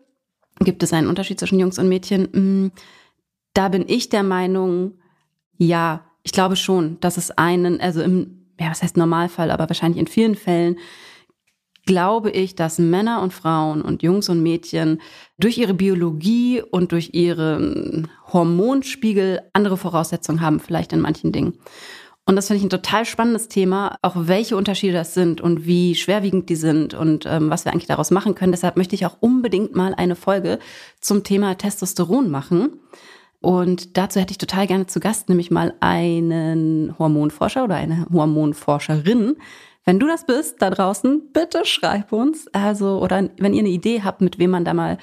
Gibt 0.59 0.83
es 0.83 0.93
einen 0.93 1.09
Unterschied 1.09 1.41
zwischen 1.41 1.59
Jungs 1.59 1.79
und 1.79 1.89
Mädchen? 1.89 2.25
Mm, 2.33 2.73
Da 3.55 3.69
bin 3.71 3.87
ich 3.89 4.11
der 4.11 4.23
Meinung, 4.23 4.99
ja, 5.57 6.05
ich 6.23 6.33
glaube 6.33 6.57
schon, 6.57 7.01
dass 7.01 7.17
es 7.17 7.31
einen, 7.31 7.81
also 7.81 8.03
im, 8.03 8.47
ja, 8.61 8.71
was 8.71 8.83
heißt 8.83 8.99
Normalfall, 8.99 9.51
aber 9.51 9.69
wahrscheinlich 9.69 9.99
in 9.99 10.07
vielen 10.07 10.35
Fällen 10.35 10.77
glaube 11.91 12.31
ich, 12.31 12.55
dass 12.55 12.79
Männer 12.79 13.21
und 13.21 13.35
Frauen 13.35 13.83
und 13.83 14.05
Jungs 14.05 14.29
und 14.29 14.45
Mädchen 14.45 15.01
durch 15.41 15.59
ihre 15.59 15.75
Biologie 15.75 16.63
und 16.63 16.93
durch 16.93 17.15
ihren 17.15 18.07
Hormonspiegel 18.33 19.41
andere 19.55 19.77
Voraussetzungen 19.77 20.41
haben, 20.41 20.61
vielleicht 20.61 20.93
in 20.93 21.01
manchen 21.01 21.33
Dingen. 21.33 21.55
Und 22.27 22.37
das 22.37 22.47
finde 22.47 22.59
ich 22.59 22.65
ein 22.65 22.71
total 22.71 23.05
spannendes 23.07 23.49
Thema, 23.49 23.97
auch 24.03 24.15
welche 24.15 24.57
Unterschiede 24.57 24.93
das 24.93 25.15
sind 25.15 25.41
und 25.41 25.67
wie 25.67 25.97
schwerwiegend 25.97 26.49
die 26.49 26.55
sind 26.55 26.95
und 26.95 27.27
ähm, 27.27 27.51
was 27.51 27.65
wir 27.65 27.73
eigentlich 27.73 27.89
daraus 27.89 28.13
machen 28.13 28.37
können. 28.37 28.53
Deshalb 28.53 28.77
möchte 28.77 28.95
ich 28.95 29.05
auch 29.05 29.17
unbedingt 29.19 29.75
mal 29.75 29.93
eine 29.93 30.15
Folge 30.15 30.61
zum 31.01 31.25
Thema 31.25 31.59
Testosteron 31.59 32.31
machen. 32.31 32.79
Und 33.41 33.97
dazu 33.97 34.21
hätte 34.21 34.31
ich 34.31 34.39
total 34.39 34.69
gerne 34.69 34.87
zu 34.87 35.01
Gast, 35.01 35.29
nämlich 35.29 35.51
mal 35.51 35.75
einen 35.81 36.97
Hormonforscher 37.01 37.65
oder 37.65 37.75
eine 37.75 38.07
Hormonforscherin. 38.13 39.39
Wenn 39.85 39.99
du 39.99 40.07
das 40.07 40.27
bist, 40.27 40.61
da 40.61 40.71
draußen, 40.71 41.33
bitte 41.33 41.65
schreib 41.65 42.13
uns. 42.13 42.49
Also, 42.53 43.01
oder 43.01 43.29
wenn 43.39 43.55
ihr 43.55 43.61
eine 43.61 43.71
Idee 43.71 44.03
habt, 44.03 44.21
mit 44.21 44.39
wem 44.39 44.51
man 44.51 44.65
da 44.65 44.75
mal 44.75 44.99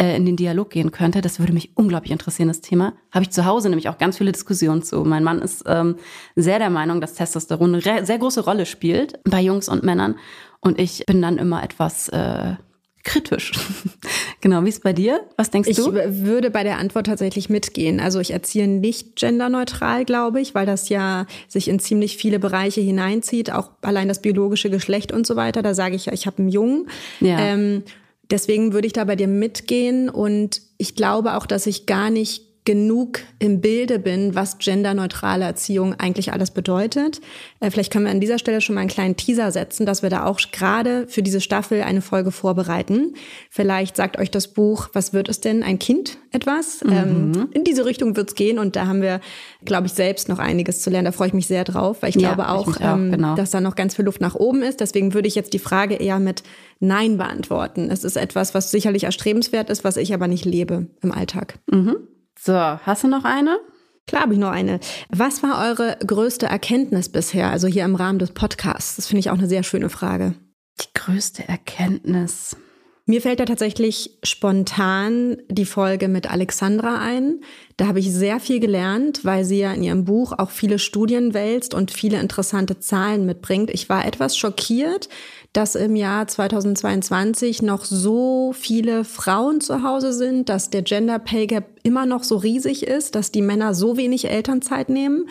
äh, 0.00 0.16
in 0.16 0.24
den 0.24 0.36
Dialog 0.36 0.70
gehen 0.70 0.90
könnte, 0.90 1.20
das 1.20 1.38
würde 1.38 1.52
mich 1.52 1.76
unglaublich 1.76 2.12
interessieren, 2.12 2.48
das 2.48 2.60
Thema. 2.60 2.94
Habe 3.10 3.24
ich 3.24 3.30
zu 3.30 3.44
Hause 3.44 3.68
nämlich 3.68 3.88
auch 3.88 3.98
ganz 3.98 4.18
viele 4.18 4.32
Diskussionen 4.32 4.82
zu. 4.82 5.04
Mein 5.04 5.24
Mann 5.24 5.40
ist 5.40 5.64
ähm, 5.66 5.96
sehr 6.36 6.58
der 6.58 6.70
Meinung, 6.70 7.00
dass 7.00 7.14
Testosteron 7.14 7.74
eine 7.74 8.06
sehr 8.06 8.18
große 8.18 8.44
Rolle 8.44 8.64
spielt 8.66 9.18
bei 9.24 9.40
Jungs 9.40 9.68
und 9.68 9.82
Männern. 9.82 10.16
Und 10.60 10.78
ich 10.78 11.04
bin 11.06 11.20
dann 11.20 11.38
immer 11.38 11.62
etwas 11.62 12.08
äh, 12.08 12.54
kritisch. 13.04 13.52
genau, 14.40 14.64
wie 14.64 14.68
ist 14.68 14.82
bei 14.82 14.92
dir? 14.92 15.20
Was 15.36 15.50
denkst 15.50 15.68
Ich 15.68 15.76
du? 15.76 15.92
würde 15.92 16.50
bei 16.50 16.62
der 16.62 16.78
Antwort 16.78 17.06
tatsächlich 17.06 17.48
mitgehen. 17.48 18.00
Also 18.00 18.20
ich 18.20 18.30
erziehe 18.32 18.68
nicht 18.68 19.16
genderneutral, 19.16 20.04
glaube 20.04 20.40
ich, 20.40 20.54
weil 20.54 20.66
das 20.66 20.88
ja 20.88 21.26
sich 21.48 21.68
in 21.68 21.78
ziemlich 21.78 22.16
viele 22.16 22.38
Bereiche 22.38 22.80
hineinzieht, 22.80 23.50
auch 23.50 23.70
allein 23.82 24.08
das 24.08 24.20
biologische 24.22 24.70
Geschlecht 24.70 25.12
und 25.12 25.26
so 25.26 25.36
weiter. 25.36 25.62
Da 25.62 25.74
sage 25.74 25.96
ich 25.96 26.06
ja, 26.06 26.12
ich 26.12 26.26
habe 26.26 26.38
einen 26.38 26.48
Jungen. 26.48 26.88
Ja. 27.20 27.38
Ähm, 27.38 27.82
deswegen 28.30 28.72
würde 28.72 28.86
ich 28.86 28.92
da 28.92 29.04
bei 29.04 29.16
dir 29.16 29.28
mitgehen 29.28 30.08
und 30.08 30.62
ich 30.78 30.94
glaube 30.94 31.34
auch, 31.36 31.46
dass 31.46 31.66
ich 31.66 31.86
gar 31.86 32.10
nicht 32.10 32.51
genug 32.64 33.20
im 33.40 33.60
Bilde 33.60 33.98
bin, 33.98 34.36
was 34.36 34.58
genderneutrale 34.58 35.44
Erziehung 35.44 35.94
eigentlich 35.98 36.32
alles 36.32 36.52
bedeutet. 36.52 37.20
Äh, 37.58 37.70
vielleicht 37.70 37.92
können 37.92 38.04
wir 38.04 38.12
an 38.12 38.20
dieser 38.20 38.38
Stelle 38.38 38.60
schon 38.60 38.76
mal 38.76 38.82
einen 38.82 38.90
kleinen 38.90 39.16
Teaser 39.16 39.50
setzen, 39.50 39.84
dass 39.84 40.02
wir 40.02 40.10
da 40.10 40.26
auch 40.26 40.38
gerade 40.52 41.08
für 41.08 41.22
diese 41.22 41.40
Staffel 41.40 41.82
eine 41.82 42.02
Folge 42.02 42.30
vorbereiten. 42.30 43.14
Vielleicht 43.50 43.96
sagt 43.96 44.16
euch 44.16 44.30
das 44.30 44.48
Buch, 44.48 44.90
was 44.92 45.12
wird 45.12 45.28
es 45.28 45.40
denn? 45.40 45.64
Ein 45.64 45.80
Kind 45.80 46.18
etwas? 46.30 46.82
Ähm, 46.88 47.48
in 47.52 47.64
diese 47.64 47.84
Richtung 47.84 48.16
wird's 48.16 48.36
gehen 48.36 48.60
und 48.60 48.76
da 48.76 48.86
haben 48.86 49.02
wir, 49.02 49.20
glaube 49.64 49.88
ich, 49.88 49.92
selbst 49.92 50.28
noch 50.28 50.38
einiges 50.38 50.82
zu 50.82 50.90
lernen. 50.90 51.06
Da 51.06 51.12
freue 51.12 51.28
ich 51.28 51.34
mich 51.34 51.48
sehr 51.48 51.64
drauf, 51.64 51.98
weil 52.02 52.10
ich 52.10 52.16
Ja, 52.16 52.34
glaube 52.34 52.42
ich 52.42 52.48
auch, 52.48 52.66
mich 52.68 52.76
auch, 52.76 52.94
ähm, 52.94 53.10
genau. 53.10 53.34
dass 53.34 53.50
da 53.50 53.60
noch 53.60 53.74
ganz 53.74 53.96
viel 53.96 54.04
Luft 54.04 54.20
nach 54.20 54.36
oben 54.36 54.62
ist. 54.62 54.80
Deswegen 54.80 55.14
würde 55.14 55.26
ich 55.26 55.34
jetzt 55.34 55.52
die 55.52 55.58
Frage 55.58 55.96
eher 55.96 56.20
mit 56.20 56.44
Nein 56.78 57.18
beantworten. 57.18 57.90
Es 57.90 58.04
ist 58.04 58.16
etwas, 58.16 58.54
was 58.54 58.70
sicherlich 58.70 59.04
erstrebenswert 59.04 59.68
ist, 59.68 59.82
was 59.82 59.96
ich 59.96 60.14
aber 60.14 60.28
nicht 60.28 60.44
lebe 60.44 60.86
im 61.02 61.10
Alltag. 61.10 61.58
So, 62.38 62.54
hast 62.54 63.04
du 63.04 63.08
noch 63.08 63.24
eine? 63.24 63.58
Klar 64.06 64.22
habe 64.22 64.34
ich 64.34 64.40
noch 64.40 64.50
eine. 64.50 64.80
Was 65.10 65.42
war 65.42 65.68
eure 65.68 65.96
größte 66.04 66.46
Erkenntnis 66.46 67.08
bisher, 67.08 67.50
also 67.50 67.68
hier 67.68 67.84
im 67.84 67.94
Rahmen 67.94 68.18
des 68.18 68.32
Podcasts? 68.32 68.96
Das 68.96 69.06
finde 69.06 69.20
ich 69.20 69.30
auch 69.30 69.38
eine 69.38 69.48
sehr 69.48 69.62
schöne 69.62 69.90
Frage. 69.90 70.34
Die 70.80 70.92
größte 70.94 71.46
Erkenntnis. 71.48 72.56
Mir 73.04 73.20
fällt 73.20 73.40
da 73.40 73.44
tatsächlich 73.46 74.18
spontan 74.22 75.36
die 75.48 75.64
Folge 75.64 76.06
mit 76.06 76.30
Alexandra 76.30 77.00
ein. 77.00 77.40
Da 77.76 77.88
habe 77.88 77.98
ich 77.98 78.12
sehr 78.12 78.38
viel 78.38 78.60
gelernt, 78.60 79.24
weil 79.24 79.44
sie 79.44 79.58
ja 79.58 79.72
in 79.72 79.82
ihrem 79.82 80.04
Buch 80.04 80.32
auch 80.36 80.50
viele 80.50 80.78
Studien 80.78 81.34
wälzt 81.34 81.74
und 81.74 81.90
viele 81.90 82.20
interessante 82.20 82.78
Zahlen 82.78 83.26
mitbringt. 83.26 83.70
Ich 83.70 83.88
war 83.88 84.06
etwas 84.06 84.36
schockiert, 84.36 85.08
dass 85.52 85.74
im 85.74 85.96
Jahr 85.96 86.26
2022 86.26 87.62
noch 87.62 87.84
so 87.84 88.52
viele 88.54 89.04
Frauen 89.04 89.60
zu 89.60 89.82
Hause 89.82 90.12
sind, 90.12 90.48
dass 90.48 90.70
der 90.70 90.82
Gender 90.82 91.18
Pay 91.18 91.46
Gap 91.46 91.64
immer 91.82 92.06
noch 92.06 92.24
so 92.24 92.36
riesig 92.36 92.86
ist, 92.86 93.14
dass 93.14 93.32
die 93.32 93.42
Männer 93.42 93.74
so 93.74 93.96
wenig 93.96 94.30
Elternzeit 94.30 94.88
nehmen 94.88 95.28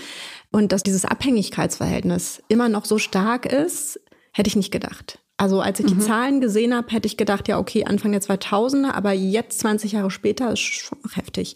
und 0.52 0.72
dass 0.72 0.84
dieses 0.84 1.06
Abhängigkeitsverhältnis 1.06 2.44
immer 2.50 2.70
noch 2.70 2.86
so 2.86 3.00
stark 3.00 3.52
ist, 3.52 4.00
hätte 4.32 4.48
ich 4.48 4.56
nicht 4.56 4.72
gedacht. 4.72 5.18
Also 5.38 5.60
als 5.60 5.80
ich 5.80 5.88
die 5.88 5.98
Zahlen 5.98 6.40
gesehen 6.40 6.76
habe, 6.76 6.92
hätte 6.92 7.08
ich 7.08 7.18
gedacht, 7.18 7.48
ja, 7.48 7.58
okay, 7.58 7.86
Anfang 7.86 8.12
der 8.12 8.22
2000er, 8.22 8.92
aber 8.92 9.12
jetzt 9.12 9.60
20 9.62 9.94
Jahre 9.94 10.12
später 10.12 10.54
ist 10.54 10.60
schon 10.60 11.00
noch 11.04 11.18
heftig. 11.18 11.56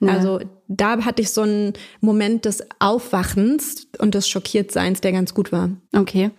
Also 0.00 0.40
da 0.68 1.04
hatte 1.04 1.22
ich 1.22 1.30
so 1.30 1.42
einen 1.42 1.72
Moment 2.00 2.44
des 2.44 2.64
Aufwachens 2.78 3.88
und 3.98 4.14
des 4.14 4.28
Schockiertseins, 4.28 5.00
der 5.00 5.12
ganz 5.12 5.34
gut 5.34 5.50
war. 5.50 5.70
Okay. 5.96 6.30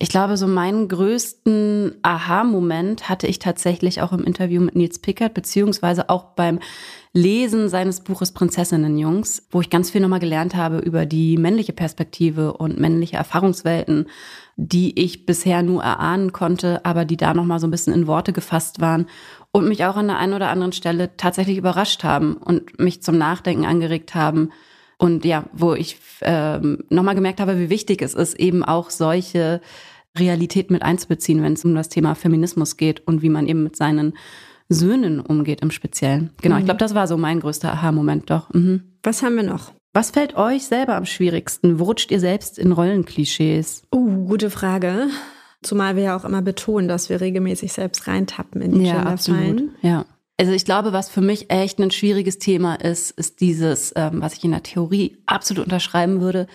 Ich 0.00 0.10
glaube, 0.10 0.36
so 0.36 0.46
meinen 0.46 0.86
größten 0.86 1.96
Aha-Moment 2.02 3.08
hatte 3.08 3.26
ich 3.26 3.40
tatsächlich 3.40 4.00
auch 4.00 4.12
im 4.12 4.22
Interview 4.22 4.60
mit 4.60 4.76
Nils 4.76 5.00
Pickert, 5.00 5.34
beziehungsweise 5.34 6.08
auch 6.08 6.36
beim 6.36 6.60
Lesen 7.12 7.68
seines 7.68 8.04
Buches 8.04 8.30
Prinzessinnenjungs, 8.30 9.48
wo 9.50 9.60
ich 9.60 9.70
ganz 9.70 9.90
viel 9.90 10.00
nochmal 10.00 10.20
gelernt 10.20 10.54
habe 10.54 10.78
über 10.78 11.04
die 11.04 11.36
männliche 11.36 11.72
Perspektive 11.72 12.52
und 12.52 12.78
männliche 12.78 13.16
Erfahrungswelten, 13.16 14.06
die 14.54 14.96
ich 15.02 15.26
bisher 15.26 15.64
nur 15.64 15.82
erahnen 15.82 16.32
konnte, 16.32 16.84
aber 16.84 17.04
die 17.04 17.16
da 17.16 17.34
nochmal 17.34 17.58
so 17.58 17.66
ein 17.66 17.72
bisschen 17.72 17.92
in 17.92 18.06
Worte 18.06 18.32
gefasst 18.32 18.80
waren 18.80 19.06
und 19.50 19.66
mich 19.66 19.84
auch 19.84 19.96
an 19.96 20.06
der 20.06 20.18
einen 20.18 20.34
oder 20.34 20.50
anderen 20.50 20.72
Stelle 20.72 21.16
tatsächlich 21.16 21.58
überrascht 21.58 22.04
haben 22.04 22.36
und 22.36 22.78
mich 22.78 23.02
zum 23.02 23.18
Nachdenken 23.18 23.66
angeregt 23.66 24.14
haben. 24.14 24.50
Und 24.96 25.24
ja, 25.24 25.44
wo 25.52 25.74
ich 25.74 25.96
ähm, 26.22 26.84
nochmal 26.88 27.14
gemerkt 27.14 27.40
habe, 27.40 27.58
wie 27.58 27.70
wichtig 27.70 28.02
es 28.02 28.14
ist, 28.14 28.38
eben 28.38 28.64
auch 28.64 28.90
solche 28.90 29.60
Realität 30.18 30.70
mit 30.70 30.82
einzubeziehen, 30.82 31.42
wenn 31.42 31.54
es 31.54 31.64
um 31.64 31.74
das 31.74 31.88
Thema 31.88 32.14
Feminismus 32.14 32.76
geht 32.76 33.06
und 33.06 33.22
wie 33.22 33.28
man 33.28 33.46
eben 33.46 33.62
mit 33.62 33.76
seinen 33.76 34.14
Söhnen 34.68 35.20
umgeht 35.20 35.60
im 35.62 35.70
Speziellen. 35.70 36.30
Genau, 36.42 36.56
Mhm. 36.56 36.60
ich 36.60 36.64
glaube, 36.66 36.78
das 36.78 36.94
war 36.94 37.06
so 37.08 37.16
mein 37.16 37.40
größter 37.40 37.72
Aha-Moment 37.72 38.30
doch. 38.30 38.52
Mhm. 38.52 38.82
Was 39.02 39.22
haben 39.22 39.36
wir 39.36 39.42
noch? 39.42 39.72
Was 39.94 40.10
fällt 40.10 40.36
euch 40.36 40.66
selber 40.66 40.94
am 40.96 41.06
schwierigsten? 41.06 41.78
Wo 41.78 41.84
rutscht 41.84 42.10
ihr 42.10 42.20
selbst 42.20 42.58
in 42.58 42.72
Rollenklischees? 42.72 43.82
Uh, 43.94 44.26
gute 44.26 44.50
Frage. 44.50 45.06
Zumal 45.62 45.96
wir 45.96 46.02
ja 46.04 46.16
auch 46.16 46.24
immer 46.24 46.42
betonen, 46.42 46.86
dass 46.86 47.08
wir 47.08 47.20
regelmäßig 47.20 47.72
selbst 47.72 48.06
reintappen 48.06 48.60
in 48.60 48.72
die 48.74 48.84
Genderfallen. 48.84 49.70
Ja. 49.82 50.04
Also 50.38 50.52
ich 50.52 50.64
glaube, 50.64 50.92
was 50.92 51.08
für 51.08 51.20
mich 51.22 51.50
echt 51.50 51.80
ein 51.80 51.90
schwieriges 51.90 52.38
Thema 52.38 52.76
ist, 52.76 53.10
ist 53.12 53.40
dieses, 53.40 53.92
ähm, 53.96 54.20
was 54.20 54.34
ich 54.34 54.44
in 54.44 54.52
der 54.52 54.62
Theorie 54.62 55.16
absolut 55.26 55.64
unterschreiben 55.64 56.20
würde, 56.20 56.46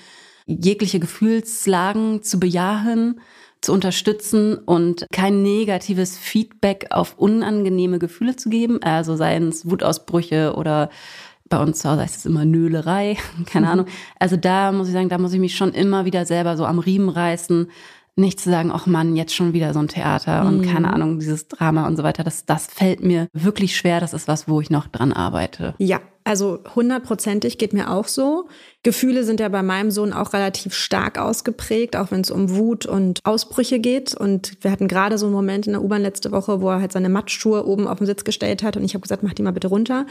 jegliche 0.46 1.00
Gefühlslagen 1.00 2.22
zu 2.24 2.40
bejahen, 2.40 3.20
zu 3.64 3.74
unterstützen 3.74 4.58
und 4.58 5.06
kein 5.12 5.42
negatives 5.42 6.18
Feedback 6.18 6.88
auf 6.92 7.18
unangenehme 7.18 7.98
Gefühle 7.98 8.36
zu 8.36 8.50
geben, 8.50 8.84
also 8.84 9.16
seien 9.16 9.48
es 9.48 9.70
Wutausbrüche 9.70 10.54
oder 10.56 10.90
bei 11.50 11.62
uns 11.62 11.80
zu 11.80 11.90
Hause 11.90 12.02
heißt 12.02 12.18
es 12.18 12.26
immer 12.26 12.46
Nölerei, 12.46 13.18
keine 13.46 13.70
Ahnung. 13.70 13.86
Also 14.20 14.36
da 14.36 14.72
muss 14.72 14.88
ich 14.88 14.94
sagen, 14.94 15.10
da 15.10 15.18
muss 15.18 15.34
ich 15.34 15.40
mich 15.40 15.56
schon 15.56 15.74
immer 15.74 16.06
wieder 16.06 16.26
selber 16.26 16.58
so 16.58 16.66
am 16.66 16.80
Riemen 16.80 17.10
reißen, 17.10 17.70
nicht 18.16 18.40
zu 18.40 18.50
sagen, 18.50 18.72
ach 18.72 18.86
Mann, 18.86 19.16
jetzt 19.16 19.34
schon 19.34 19.54
wieder 19.54 19.74
so 19.74 19.80
ein 19.80 19.88
Theater 19.88 20.46
und 20.46 20.62
keine 20.62 20.94
Ahnung, 20.94 21.20
dieses 21.20 21.48
Drama 21.48 21.88
und 21.88 21.98
so 21.98 22.04
weiter. 22.04 22.24
Das, 22.24 22.46
das 22.46 22.68
fällt 22.68 23.04
mir 23.04 23.28
wirklich 23.34 23.76
schwer. 23.76 24.00
Das 24.00 24.14
ist 24.14 24.28
was, 24.28 24.48
wo 24.48 24.62
ich 24.62 24.70
noch 24.70 24.88
dran 24.88 25.12
arbeite. 25.12 25.74
Ja, 25.80 26.00
also 26.24 26.60
hundertprozentig 26.76 27.58
geht 27.58 27.74
mir 27.74 27.90
auch 27.90 28.08
so. 28.08 28.48
Gefühle 28.84 29.24
sind 29.24 29.40
ja 29.40 29.50
bei 29.50 29.64
meinem 29.64 29.92
Sohn 29.92 30.14
auch 30.14 30.34
relativ 30.34 30.74
stark 30.74 31.18
ausgeprägt, 31.18 31.96
auch 31.96 32.12
wenn 32.12 32.22
es 32.22 32.32
um 32.32 32.56
Wut 32.56 32.86
und 32.86 33.20
Ausbrüche 33.24 33.80
geht. 33.80 34.14
Und 34.14 34.58
wir 34.62 34.72
hatten 34.72 34.88
gerade 34.88 35.18
so 35.18 35.26
einen 35.26 35.36
Moment 35.36 35.66
in 35.66 35.74
der 35.74 35.84
U-Bahn 35.84 36.02
letzte 36.02 36.32
Woche, 36.32 36.62
wo 36.62 36.70
er 36.70 36.82
halt 36.82 36.92
seine 36.92 37.10
Matschschuhe 37.10 37.66
oben 37.66 37.88
auf 37.88 37.98
den 37.98 38.08
Sitz 38.08 38.24
gestellt 38.24 38.64
hat 38.64 38.78
und 38.78 38.84
ich 38.84 38.94
habe 38.94 39.02
gesagt, 39.02 39.24
mach 39.24 39.34
die 39.34 39.44
mal 39.44 39.52
bitte 39.52 39.68
runter. 39.68 40.06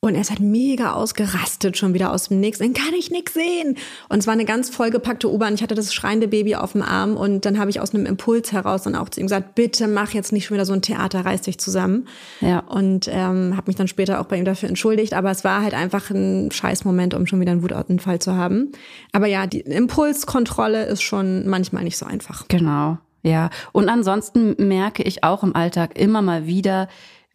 Und 0.00 0.14
er 0.14 0.20
ist 0.20 0.30
halt 0.30 0.40
mega 0.40 0.92
ausgerastet 0.92 1.76
schon 1.76 1.92
wieder 1.92 2.12
aus 2.12 2.28
dem 2.28 2.38
Nix. 2.38 2.58
Dann 2.58 2.74
kann 2.74 2.94
ich 2.96 3.10
nix 3.10 3.34
sehen. 3.34 3.76
Und 4.08 4.18
es 4.18 4.26
war 4.26 4.34
eine 4.34 4.44
ganz 4.44 4.70
vollgepackte 4.70 5.28
U-Bahn. 5.28 5.54
Ich 5.54 5.62
hatte 5.62 5.74
das 5.74 5.92
schreiende 5.92 6.28
Baby 6.28 6.54
auf 6.54 6.72
dem 6.72 6.82
Arm 6.82 7.16
und 7.16 7.44
dann 7.44 7.58
habe 7.58 7.70
ich 7.70 7.80
aus 7.80 7.92
einem 7.92 8.06
Impuls 8.06 8.52
heraus 8.52 8.82
dann 8.82 8.94
auch 8.94 9.08
zu 9.08 9.18
ihm 9.18 9.26
gesagt, 9.26 9.56
bitte 9.56 9.88
mach 9.88 10.12
jetzt 10.12 10.32
nicht 10.32 10.46
schon 10.46 10.54
wieder 10.54 10.66
so 10.66 10.74
ein 10.74 10.82
Theater, 10.82 11.24
reiß 11.24 11.42
dich 11.42 11.58
zusammen. 11.58 12.06
Ja. 12.40 12.60
Und 12.60 13.08
ähm, 13.10 13.56
habe 13.56 13.64
mich 13.66 13.76
dann 13.76 13.88
später 13.88 14.20
auch 14.20 14.26
bei 14.26 14.36
ihm 14.36 14.44
dafür 14.44 14.68
entschuldigt. 14.68 15.12
Aber 15.14 15.30
es 15.30 15.42
war 15.42 15.62
halt 15.62 15.74
einfach 15.74 16.10
ein 16.10 16.52
Scheißmoment, 16.52 17.14
um 17.14 17.26
schon 17.26 17.40
wieder 17.40 17.52
einen 17.52 17.62
Wutanfall 17.62 18.20
zu 18.20 18.36
haben. 18.36 18.72
Aber 19.12 19.26
ja, 19.26 19.48
die 19.48 19.60
Impulskontrolle 19.60 20.84
ist 20.84 21.02
schon 21.02 21.48
manchmal 21.48 21.82
nicht 21.82 21.96
so 21.96 22.06
einfach. 22.06 22.46
Genau, 22.46 22.98
ja. 23.22 23.50
Und 23.72 23.88
ansonsten 23.88 24.54
merke 24.58 25.02
ich 25.02 25.24
auch 25.24 25.42
im 25.42 25.56
Alltag 25.56 25.98
immer 25.98 26.22
mal 26.22 26.46
wieder, 26.46 26.86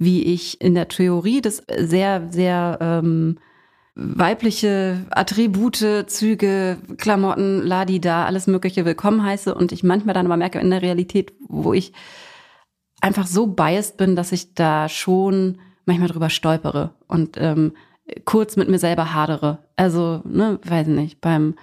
wie 0.01 0.23
ich 0.23 0.59
in 0.59 0.73
der 0.73 0.87
Theorie 0.87 1.41
das 1.41 1.61
sehr, 1.77 2.27
sehr 2.31 2.79
ähm, 2.81 3.37
weibliche 3.93 5.05
Attribute, 5.11 6.05
Züge, 6.07 6.77
Klamotten, 6.97 7.61
Ladi 7.61 8.01
da, 8.01 8.25
alles 8.25 8.47
Mögliche 8.47 8.83
willkommen 8.83 9.23
heiße 9.23 9.53
und 9.53 9.71
ich 9.71 9.83
manchmal 9.83 10.15
dann 10.15 10.25
aber 10.25 10.37
merke 10.37 10.57
in 10.57 10.71
der 10.71 10.81
Realität, 10.81 11.33
wo 11.47 11.73
ich 11.73 11.93
einfach 12.99 13.27
so 13.27 13.45
biased 13.45 13.97
bin, 13.97 14.15
dass 14.15 14.31
ich 14.31 14.55
da 14.55 14.89
schon 14.89 15.59
manchmal 15.85 16.09
drüber 16.09 16.31
stolpere 16.31 16.95
und 17.07 17.37
ähm, 17.39 17.73
kurz 18.25 18.55
mit 18.55 18.69
mir 18.69 18.79
selber 18.79 19.13
hadere. 19.13 19.59
Also, 19.75 20.21
ne, 20.25 20.59
weiß 20.63 20.87
nicht, 20.87 21.21
beim 21.21 21.53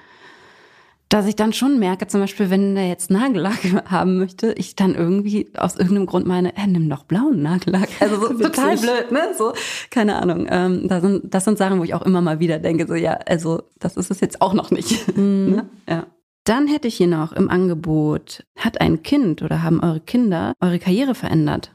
dass 1.08 1.26
ich 1.26 1.36
dann 1.36 1.52
schon 1.52 1.78
merke, 1.78 2.06
zum 2.06 2.20
Beispiel, 2.20 2.50
wenn 2.50 2.74
der 2.74 2.88
jetzt 2.88 3.10
Nagellack 3.10 3.58
haben 3.90 4.18
möchte, 4.18 4.52
ich 4.52 4.76
dann 4.76 4.94
irgendwie 4.94 5.48
aus 5.56 5.76
irgendeinem 5.76 6.06
Grund 6.06 6.26
meine, 6.26 6.56
äh, 6.56 6.66
nimm 6.66 6.88
doch 6.90 7.04
blauen 7.04 7.42
Nagellack. 7.42 7.88
Also 8.00 8.20
so 8.20 8.34
total 8.38 8.76
blöd, 8.76 9.10
ne? 9.10 9.32
So, 9.36 9.52
keine 9.90 10.16
Ahnung. 10.16 10.46
Ähm, 10.50 10.86
das, 10.88 11.02
sind, 11.02 11.34
das 11.34 11.44
sind 11.44 11.58
Sachen, 11.58 11.78
wo 11.78 11.84
ich 11.84 11.94
auch 11.94 12.02
immer 12.02 12.20
mal 12.20 12.40
wieder 12.40 12.58
denke, 12.58 12.86
so 12.86 12.94
ja, 12.94 13.18
also 13.26 13.62
das 13.78 13.96
ist 13.96 14.10
es 14.10 14.20
jetzt 14.20 14.42
auch 14.42 14.52
noch 14.52 14.70
nicht. 14.70 15.08
ne? 15.16 15.68
ja. 15.88 16.06
Dann 16.44 16.66
hätte 16.66 16.88
ich 16.88 16.96
hier 16.96 17.08
noch 17.08 17.32
im 17.32 17.50
Angebot, 17.50 18.44
hat 18.56 18.80
ein 18.80 19.02
Kind 19.02 19.42
oder 19.42 19.62
haben 19.62 19.80
eure 19.80 20.00
Kinder 20.00 20.54
eure 20.60 20.78
Karriere 20.78 21.14
verändert? 21.14 21.72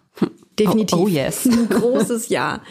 Definitiv. 0.60 0.98
Oh, 0.98 1.04
oh 1.04 1.08
yes. 1.08 1.46
Ein 1.52 1.70
großes 1.70 2.30
Ja. 2.30 2.62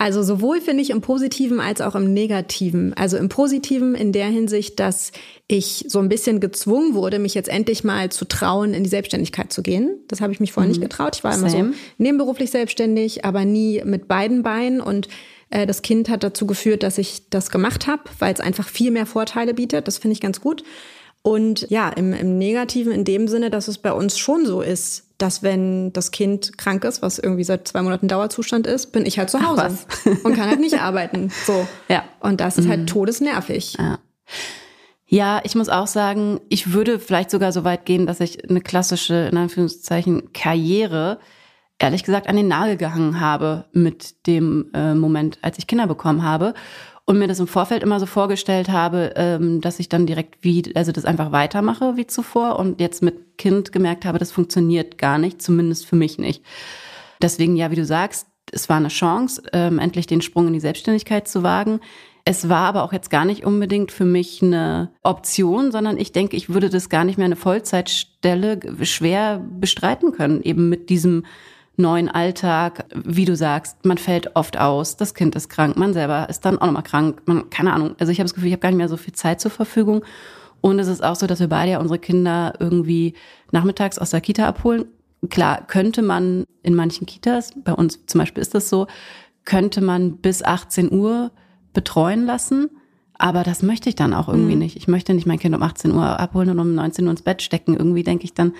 Also 0.00 0.22
sowohl 0.22 0.60
finde 0.60 0.82
ich 0.82 0.90
im 0.90 1.00
Positiven 1.00 1.58
als 1.58 1.80
auch 1.80 1.96
im 1.96 2.12
Negativen. 2.12 2.94
Also 2.94 3.16
im 3.16 3.28
Positiven 3.28 3.94
in 3.96 4.12
der 4.12 4.28
Hinsicht, 4.28 4.78
dass 4.78 5.10
ich 5.48 5.86
so 5.88 5.98
ein 5.98 6.08
bisschen 6.08 6.38
gezwungen 6.38 6.94
wurde, 6.94 7.18
mich 7.18 7.34
jetzt 7.34 7.48
endlich 7.48 7.82
mal 7.82 8.10
zu 8.10 8.24
trauen, 8.24 8.74
in 8.74 8.84
die 8.84 8.90
Selbstständigkeit 8.90 9.52
zu 9.52 9.62
gehen. 9.62 9.98
Das 10.06 10.20
habe 10.20 10.32
ich 10.32 10.38
mich 10.38 10.52
vorher 10.52 10.68
nicht 10.68 10.80
getraut. 10.80 11.16
Ich 11.16 11.24
war 11.24 11.34
immer 11.34 11.50
Same. 11.50 11.72
so 11.72 11.78
nebenberuflich 11.98 12.50
selbstständig, 12.50 13.24
aber 13.24 13.44
nie 13.44 13.82
mit 13.84 14.06
beiden 14.06 14.42
Beinen 14.42 14.80
und 14.80 15.08
äh, 15.50 15.66
das 15.66 15.82
Kind 15.82 16.08
hat 16.08 16.22
dazu 16.22 16.46
geführt, 16.46 16.82
dass 16.82 16.98
ich 16.98 17.28
das 17.30 17.50
gemacht 17.50 17.86
habe, 17.86 18.02
weil 18.18 18.32
es 18.32 18.40
einfach 18.40 18.68
viel 18.68 18.90
mehr 18.90 19.06
Vorteile 19.06 19.54
bietet. 19.54 19.88
Das 19.88 19.98
finde 19.98 20.12
ich 20.12 20.20
ganz 20.20 20.40
gut. 20.40 20.62
Und 21.22 21.68
ja, 21.70 21.88
im, 21.88 22.12
im 22.12 22.38
Negativen 22.38 22.92
in 22.92 23.04
dem 23.04 23.28
Sinne, 23.28 23.50
dass 23.50 23.68
es 23.68 23.78
bei 23.78 23.92
uns 23.92 24.18
schon 24.18 24.46
so 24.46 24.60
ist, 24.62 25.07
dass 25.18 25.42
wenn 25.42 25.92
das 25.92 26.12
Kind 26.12 26.56
krank 26.56 26.84
ist, 26.84 27.02
was 27.02 27.18
irgendwie 27.18 27.44
seit 27.44 27.66
zwei 27.66 27.82
Monaten 27.82 28.08
Dauerzustand 28.08 28.66
ist, 28.66 28.92
bin 28.92 29.04
ich 29.04 29.18
halt 29.18 29.30
zu 29.30 29.46
Hause 29.46 29.78
und 30.22 30.34
kann 30.34 30.48
halt 30.48 30.60
nicht 30.60 30.80
arbeiten. 30.80 31.30
So. 31.44 31.66
Ja. 31.88 32.04
Und 32.20 32.40
das 32.40 32.56
ist 32.56 32.68
halt 32.68 32.88
todesnervig. 32.88 33.74
Ja. 33.78 33.98
Ja, 35.10 35.40
ich 35.42 35.54
muss 35.54 35.70
auch 35.70 35.86
sagen, 35.86 36.38
ich 36.50 36.74
würde 36.74 36.98
vielleicht 36.98 37.30
sogar 37.30 37.50
so 37.50 37.64
weit 37.64 37.86
gehen, 37.86 38.06
dass 38.06 38.20
ich 38.20 38.48
eine 38.48 38.60
klassische, 38.60 39.28
in 39.32 39.38
Anführungszeichen, 39.38 40.34
Karriere, 40.34 41.18
ehrlich 41.78 42.04
gesagt, 42.04 42.28
an 42.28 42.36
den 42.36 42.48
Nagel 42.48 42.76
gehangen 42.76 43.18
habe 43.18 43.64
mit 43.72 44.26
dem 44.26 44.70
äh, 44.74 44.94
Moment, 44.94 45.38
als 45.40 45.56
ich 45.58 45.66
Kinder 45.66 45.86
bekommen 45.86 46.22
habe. 46.22 46.52
Und 47.08 47.18
mir 47.18 47.26
das 47.26 47.40
im 47.40 47.46
Vorfeld 47.46 47.82
immer 47.82 48.00
so 48.00 48.04
vorgestellt 48.04 48.68
habe, 48.68 49.14
ähm, 49.16 49.62
dass 49.62 49.78
ich 49.78 49.88
dann 49.88 50.04
direkt 50.04 50.44
wie, 50.44 50.62
also 50.74 50.92
das 50.92 51.06
einfach 51.06 51.32
weitermache 51.32 51.96
wie 51.96 52.06
zuvor 52.06 52.58
und 52.58 52.82
jetzt 52.82 53.02
mit 53.02 53.38
Kind 53.38 53.72
gemerkt 53.72 54.04
habe, 54.04 54.18
das 54.18 54.30
funktioniert 54.30 54.98
gar 54.98 55.16
nicht, 55.16 55.40
zumindest 55.40 55.86
für 55.86 55.96
mich 55.96 56.18
nicht. 56.18 56.44
Deswegen, 57.22 57.56
ja, 57.56 57.70
wie 57.70 57.76
du 57.76 57.86
sagst, 57.86 58.26
es 58.52 58.68
war 58.68 58.76
eine 58.76 58.88
Chance, 58.88 59.42
ähm, 59.54 59.78
endlich 59.78 60.06
den 60.06 60.20
Sprung 60.20 60.48
in 60.48 60.52
die 60.52 60.60
Selbstständigkeit 60.60 61.26
zu 61.26 61.42
wagen. 61.42 61.80
Es 62.26 62.50
war 62.50 62.66
aber 62.66 62.82
auch 62.82 62.92
jetzt 62.92 63.08
gar 63.08 63.24
nicht 63.24 63.42
unbedingt 63.42 63.90
für 63.90 64.04
mich 64.04 64.42
eine 64.42 64.90
Option, 65.02 65.72
sondern 65.72 65.96
ich 65.96 66.12
denke, 66.12 66.36
ich 66.36 66.50
würde 66.50 66.68
das 66.68 66.90
gar 66.90 67.04
nicht 67.04 67.16
mehr 67.16 67.24
eine 67.24 67.36
Vollzeitstelle 67.36 68.60
schwer 68.82 69.42
bestreiten 69.58 70.12
können, 70.12 70.42
eben 70.42 70.68
mit 70.68 70.90
diesem 70.90 71.24
neuen 71.78 72.08
Alltag, 72.08 72.84
wie 72.94 73.24
du 73.24 73.36
sagst, 73.36 73.84
man 73.84 73.98
fällt 73.98 74.36
oft 74.36 74.58
aus, 74.58 74.96
das 74.96 75.14
Kind 75.14 75.34
ist 75.36 75.48
krank, 75.48 75.76
man 75.76 75.92
selber 75.92 76.28
ist 76.28 76.44
dann 76.44 76.58
auch 76.58 76.66
nochmal 76.66 76.82
krank, 76.82 77.22
man, 77.26 77.50
keine 77.50 77.72
Ahnung. 77.72 77.94
Also 77.98 78.12
ich 78.12 78.18
habe 78.18 78.24
das 78.24 78.34
Gefühl, 78.34 78.48
ich 78.48 78.52
habe 78.52 78.60
gar 78.60 78.70
nicht 78.70 78.78
mehr 78.78 78.88
so 78.88 78.96
viel 78.96 79.14
Zeit 79.14 79.40
zur 79.40 79.50
Verfügung. 79.50 80.04
Und 80.60 80.78
es 80.80 80.88
ist 80.88 81.04
auch 81.04 81.14
so, 81.14 81.26
dass 81.26 81.40
wir 81.40 81.48
beide 81.48 81.72
ja 81.72 81.80
unsere 81.80 81.98
Kinder 81.98 82.54
irgendwie 82.58 83.14
nachmittags 83.52 83.98
aus 83.98 84.10
der 84.10 84.20
Kita 84.20 84.46
abholen. 84.46 84.86
Klar, 85.30 85.66
könnte 85.66 86.02
man 86.02 86.44
in 86.62 86.74
manchen 86.74 87.06
Kitas, 87.06 87.52
bei 87.56 87.72
uns 87.72 88.04
zum 88.06 88.18
Beispiel 88.18 88.40
ist 88.40 88.54
das 88.54 88.68
so, 88.68 88.86
könnte 89.44 89.80
man 89.80 90.16
bis 90.18 90.42
18 90.42 90.92
Uhr 90.92 91.30
betreuen 91.72 92.26
lassen. 92.26 92.70
Aber 93.14 93.42
das 93.42 93.62
möchte 93.62 93.88
ich 93.88 93.96
dann 93.96 94.14
auch 94.14 94.28
irgendwie 94.28 94.54
nicht. 94.54 94.76
Ich 94.76 94.86
möchte 94.86 95.12
nicht 95.12 95.26
mein 95.26 95.40
Kind 95.40 95.54
um 95.54 95.62
18 95.62 95.92
Uhr 95.92 96.20
abholen 96.20 96.50
und 96.50 96.58
um 96.60 96.74
19 96.74 97.04
Uhr 97.04 97.10
ins 97.10 97.22
Bett 97.22 97.42
stecken. 97.42 97.76
Irgendwie 97.76 98.04
denke 98.04 98.24
ich 98.24 98.34
dann, 98.34 98.52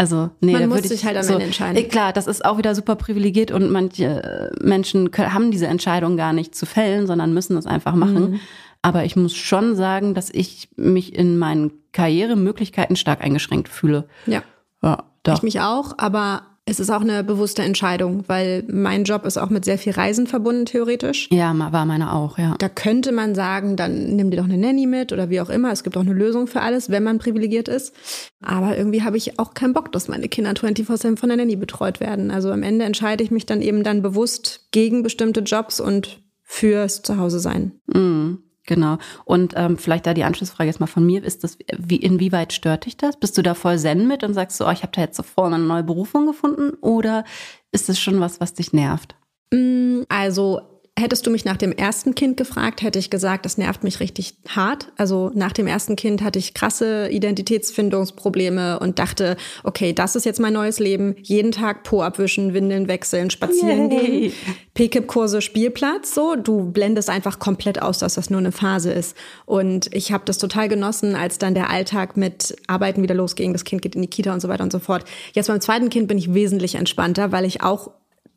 also, 0.00 0.30
nee, 0.40 0.54
Man 0.54 0.70
muss 0.70 0.80
ich 0.80 0.88
sich 0.88 1.04
halt 1.04 1.18
am 1.18 1.22
so, 1.24 1.34
Ende 1.34 1.44
entscheiden. 1.44 1.88
Klar, 1.90 2.14
das 2.14 2.26
ist 2.26 2.42
auch 2.42 2.56
wieder 2.56 2.74
super 2.74 2.96
privilegiert 2.96 3.50
und 3.50 3.70
manche 3.70 4.22
äh, 4.22 4.64
Menschen 4.64 5.10
können, 5.10 5.34
haben 5.34 5.50
diese 5.50 5.66
Entscheidung 5.66 6.16
gar 6.16 6.32
nicht 6.32 6.54
zu 6.54 6.64
fällen, 6.64 7.06
sondern 7.06 7.34
müssen 7.34 7.54
es 7.58 7.66
einfach 7.66 7.94
machen. 7.94 8.30
Mhm. 8.30 8.40
Aber 8.80 9.04
ich 9.04 9.14
muss 9.14 9.36
schon 9.36 9.76
sagen, 9.76 10.14
dass 10.14 10.30
ich 10.30 10.70
mich 10.76 11.14
in 11.14 11.36
meinen 11.36 11.72
Karrieremöglichkeiten 11.92 12.96
stark 12.96 13.20
eingeschränkt 13.20 13.68
fühle. 13.68 14.08
Ja. 14.24 14.42
Ja, 14.82 15.04
doch. 15.22 15.34
Ich 15.34 15.42
mich 15.42 15.60
auch, 15.60 15.92
aber 15.98 16.44
es 16.70 16.78
ist 16.78 16.90
auch 16.90 17.00
eine 17.00 17.24
bewusste 17.24 17.62
Entscheidung, 17.62 18.22
weil 18.28 18.62
mein 18.68 19.02
Job 19.02 19.26
ist 19.26 19.36
auch 19.36 19.50
mit 19.50 19.64
sehr 19.64 19.76
viel 19.76 19.92
Reisen 19.92 20.28
verbunden, 20.28 20.66
theoretisch. 20.66 21.28
Ja, 21.32 21.52
war 21.72 21.84
meine 21.84 22.12
auch, 22.12 22.38
ja. 22.38 22.54
Da 22.58 22.68
könnte 22.68 23.10
man 23.10 23.34
sagen, 23.34 23.74
dann 23.74 24.14
nimm 24.14 24.30
dir 24.30 24.36
doch 24.36 24.44
eine 24.44 24.56
Nanny 24.56 24.86
mit 24.86 25.12
oder 25.12 25.30
wie 25.30 25.40
auch 25.40 25.50
immer. 25.50 25.72
Es 25.72 25.82
gibt 25.82 25.96
auch 25.96 26.02
eine 26.02 26.12
Lösung 26.12 26.46
für 26.46 26.60
alles, 26.60 26.88
wenn 26.88 27.02
man 27.02 27.18
privilegiert 27.18 27.66
ist. 27.66 27.92
Aber 28.40 28.78
irgendwie 28.78 29.02
habe 29.02 29.16
ich 29.16 29.40
auch 29.40 29.52
keinen 29.54 29.72
Bock, 29.72 29.90
dass 29.90 30.06
meine 30.06 30.28
Kinder 30.28 30.52
24-7 30.52 31.16
von 31.18 31.28
der 31.28 31.38
Nanny 31.38 31.56
betreut 31.56 31.98
werden. 31.98 32.30
Also 32.30 32.52
am 32.52 32.62
Ende 32.62 32.84
entscheide 32.84 33.24
ich 33.24 33.32
mich 33.32 33.46
dann 33.46 33.62
eben 33.62 33.82
dann 33.82 34.00
bewusst 34.00 34.68
gegen 34.70 35.02
bestimmte 35.02 35.40
Jobs 35.40 35.80
und 35.80 36.22
fürs 36.44 37.02
Zuhause 37.02 37.40
sein. 37.40 37.72
Mhm. 37.92 38.44
Genau. 38.66 38.98
Und 39.24 39.54
ähm, 39.56 39.78
vielleicht 39.78 40.06
da 40.06 40.14
die 40.14 40.24
Anschlussfrage 40.24 40.68
jetzt 40.68 40.80
mal 40.80 40.86
von 40.86 41.04
mir, 41.04 41.24
ist 41.24 41.44
das, 41.44 41.58
wie, 41.76 41.96
inwieweit 41.96 42.52
stört 42.52 42.86
dich 42.86 42.96
das? 42.96 43.18
Bist 43.18 43.36
du 43.38 43.42
da 43.42 43.54
voll 43.54 43.78
zen 43.78 44.06
mit 44.06 44.22
und 44.22 44.34
sagst 44.34 44.58
so, 44.58 44.66
oh, 44.66 44.70
ich 44.70 44.82
habe 44.82 44.92
da 44.94 45.00
jetzt 45.00 45.16
sofort 45.16 45.52
eine 45.52 45.62
neue 45.62 45.82
Berufung 45.82 46.26
gefunden? 46.26 46.74
Oder 46.80 47.24
ist 47.72 47.88
das 47.88 47.98
schon 47.98 48.20
was, 48.20 48.40
was 48.40 48.54
dich 48.54 48.72
nervt? 48.72 49.16
Mm, 49.52 50.02
also 50.08 50.60
Hättest 51.00 51.26
du 51.26 51.30
mich 51.30 51.46
nach 51.46 51.56
dem 51.56 51.72
ersten 51.72 52.14
Kind 52.14 52.36
gefragt, 52.36 52.82
hätte 52.82 52.98
ich 52.98 53.08
gesagt, 53.08 53.46
das 53.46 53.56
nervt 53.56 53.84
mich 53.84 54.00
richtig 54.00 54.34
hart. 54.46 54.92
Also 54.98 55.30
nach 55.34 55.52
dem 55.52 55.66
ersten 55.66 55.96
Kind 55.96 56.20
hatte 56.20 56.38
ich 56.38 56.52
krasse 56.52 57.08
Identitätsfindungsprobleme 57.08 58.78
und 58.78 58.98
dachte, 58.98 59.38
okay, 59.64 59.94
das 59.94 60.14
ist 60.14 60.26
jetzt 60.26 60.40
mein 60.40 60.52
neues 60.52 60.78
Leben. 60.78 61.14
Jeden 61.22 61.52
Tag 61.52 61.84
Po 61.84 62.02
abwischen, 62.02 62.52
Windeln 62.52 62.86
wechseln, 62.86 63.30
spazieren 63.30 63.90
Yay. 63.90 64.10
gehen, 64.28 64.32
PKIP-Kurse, 64.74 65.40
Spielplatz. 65.40 66.14
So, 66.14 66.36
du 66.36 66.70
blendest 66.70 67.08
einfach 67.08 67.38
komplett 67.38 67.80
aus, 67.80 67.98
dass 67.98 68.16
das 68.16 68.28
nur 68.28 68.40
eine 68.40 68.52
Phase 68.52 68.92
ist. 68.92 69.16
Und 69.46 69.88
ich 69.94 70.12
habe 70.12 70.24
das 70.26 70.36
total 70.36 70.68
genossen, 70.68 71.14
als 71.14 71.38
dann 71.38 71.54
der 71.54 71.70
Alltag 71.70 72.18
mit 72.18 72.54
Arbeiten 72.66 73.02
wieder 73.02 73.14
losging. 73.14 73.54
Das 73.54 73.64
Kind 73.64 73.80
geht 73.80 73.94
in 73.94 74.02
die 74.02 74.08
Kita 74.08 74.34
und 74.34 74.40
so 74.40 74.48
weiter 74.48 74.64
und 74.64 74.72
so 74.72 74.80
fort. 74.80 75.06
Jetzt 75.32 75.46
beim 75.46 75.62
zweiten 75.62 75.88
Kind 75.88 76.08
bin 76.08 76.18
ich 76.18 76.34
wesentlich 76.34 76.74
entspannter, 76.74 77.32
weil 77.32 77.46
ich 77.46 77.62
auch 77.62 77.90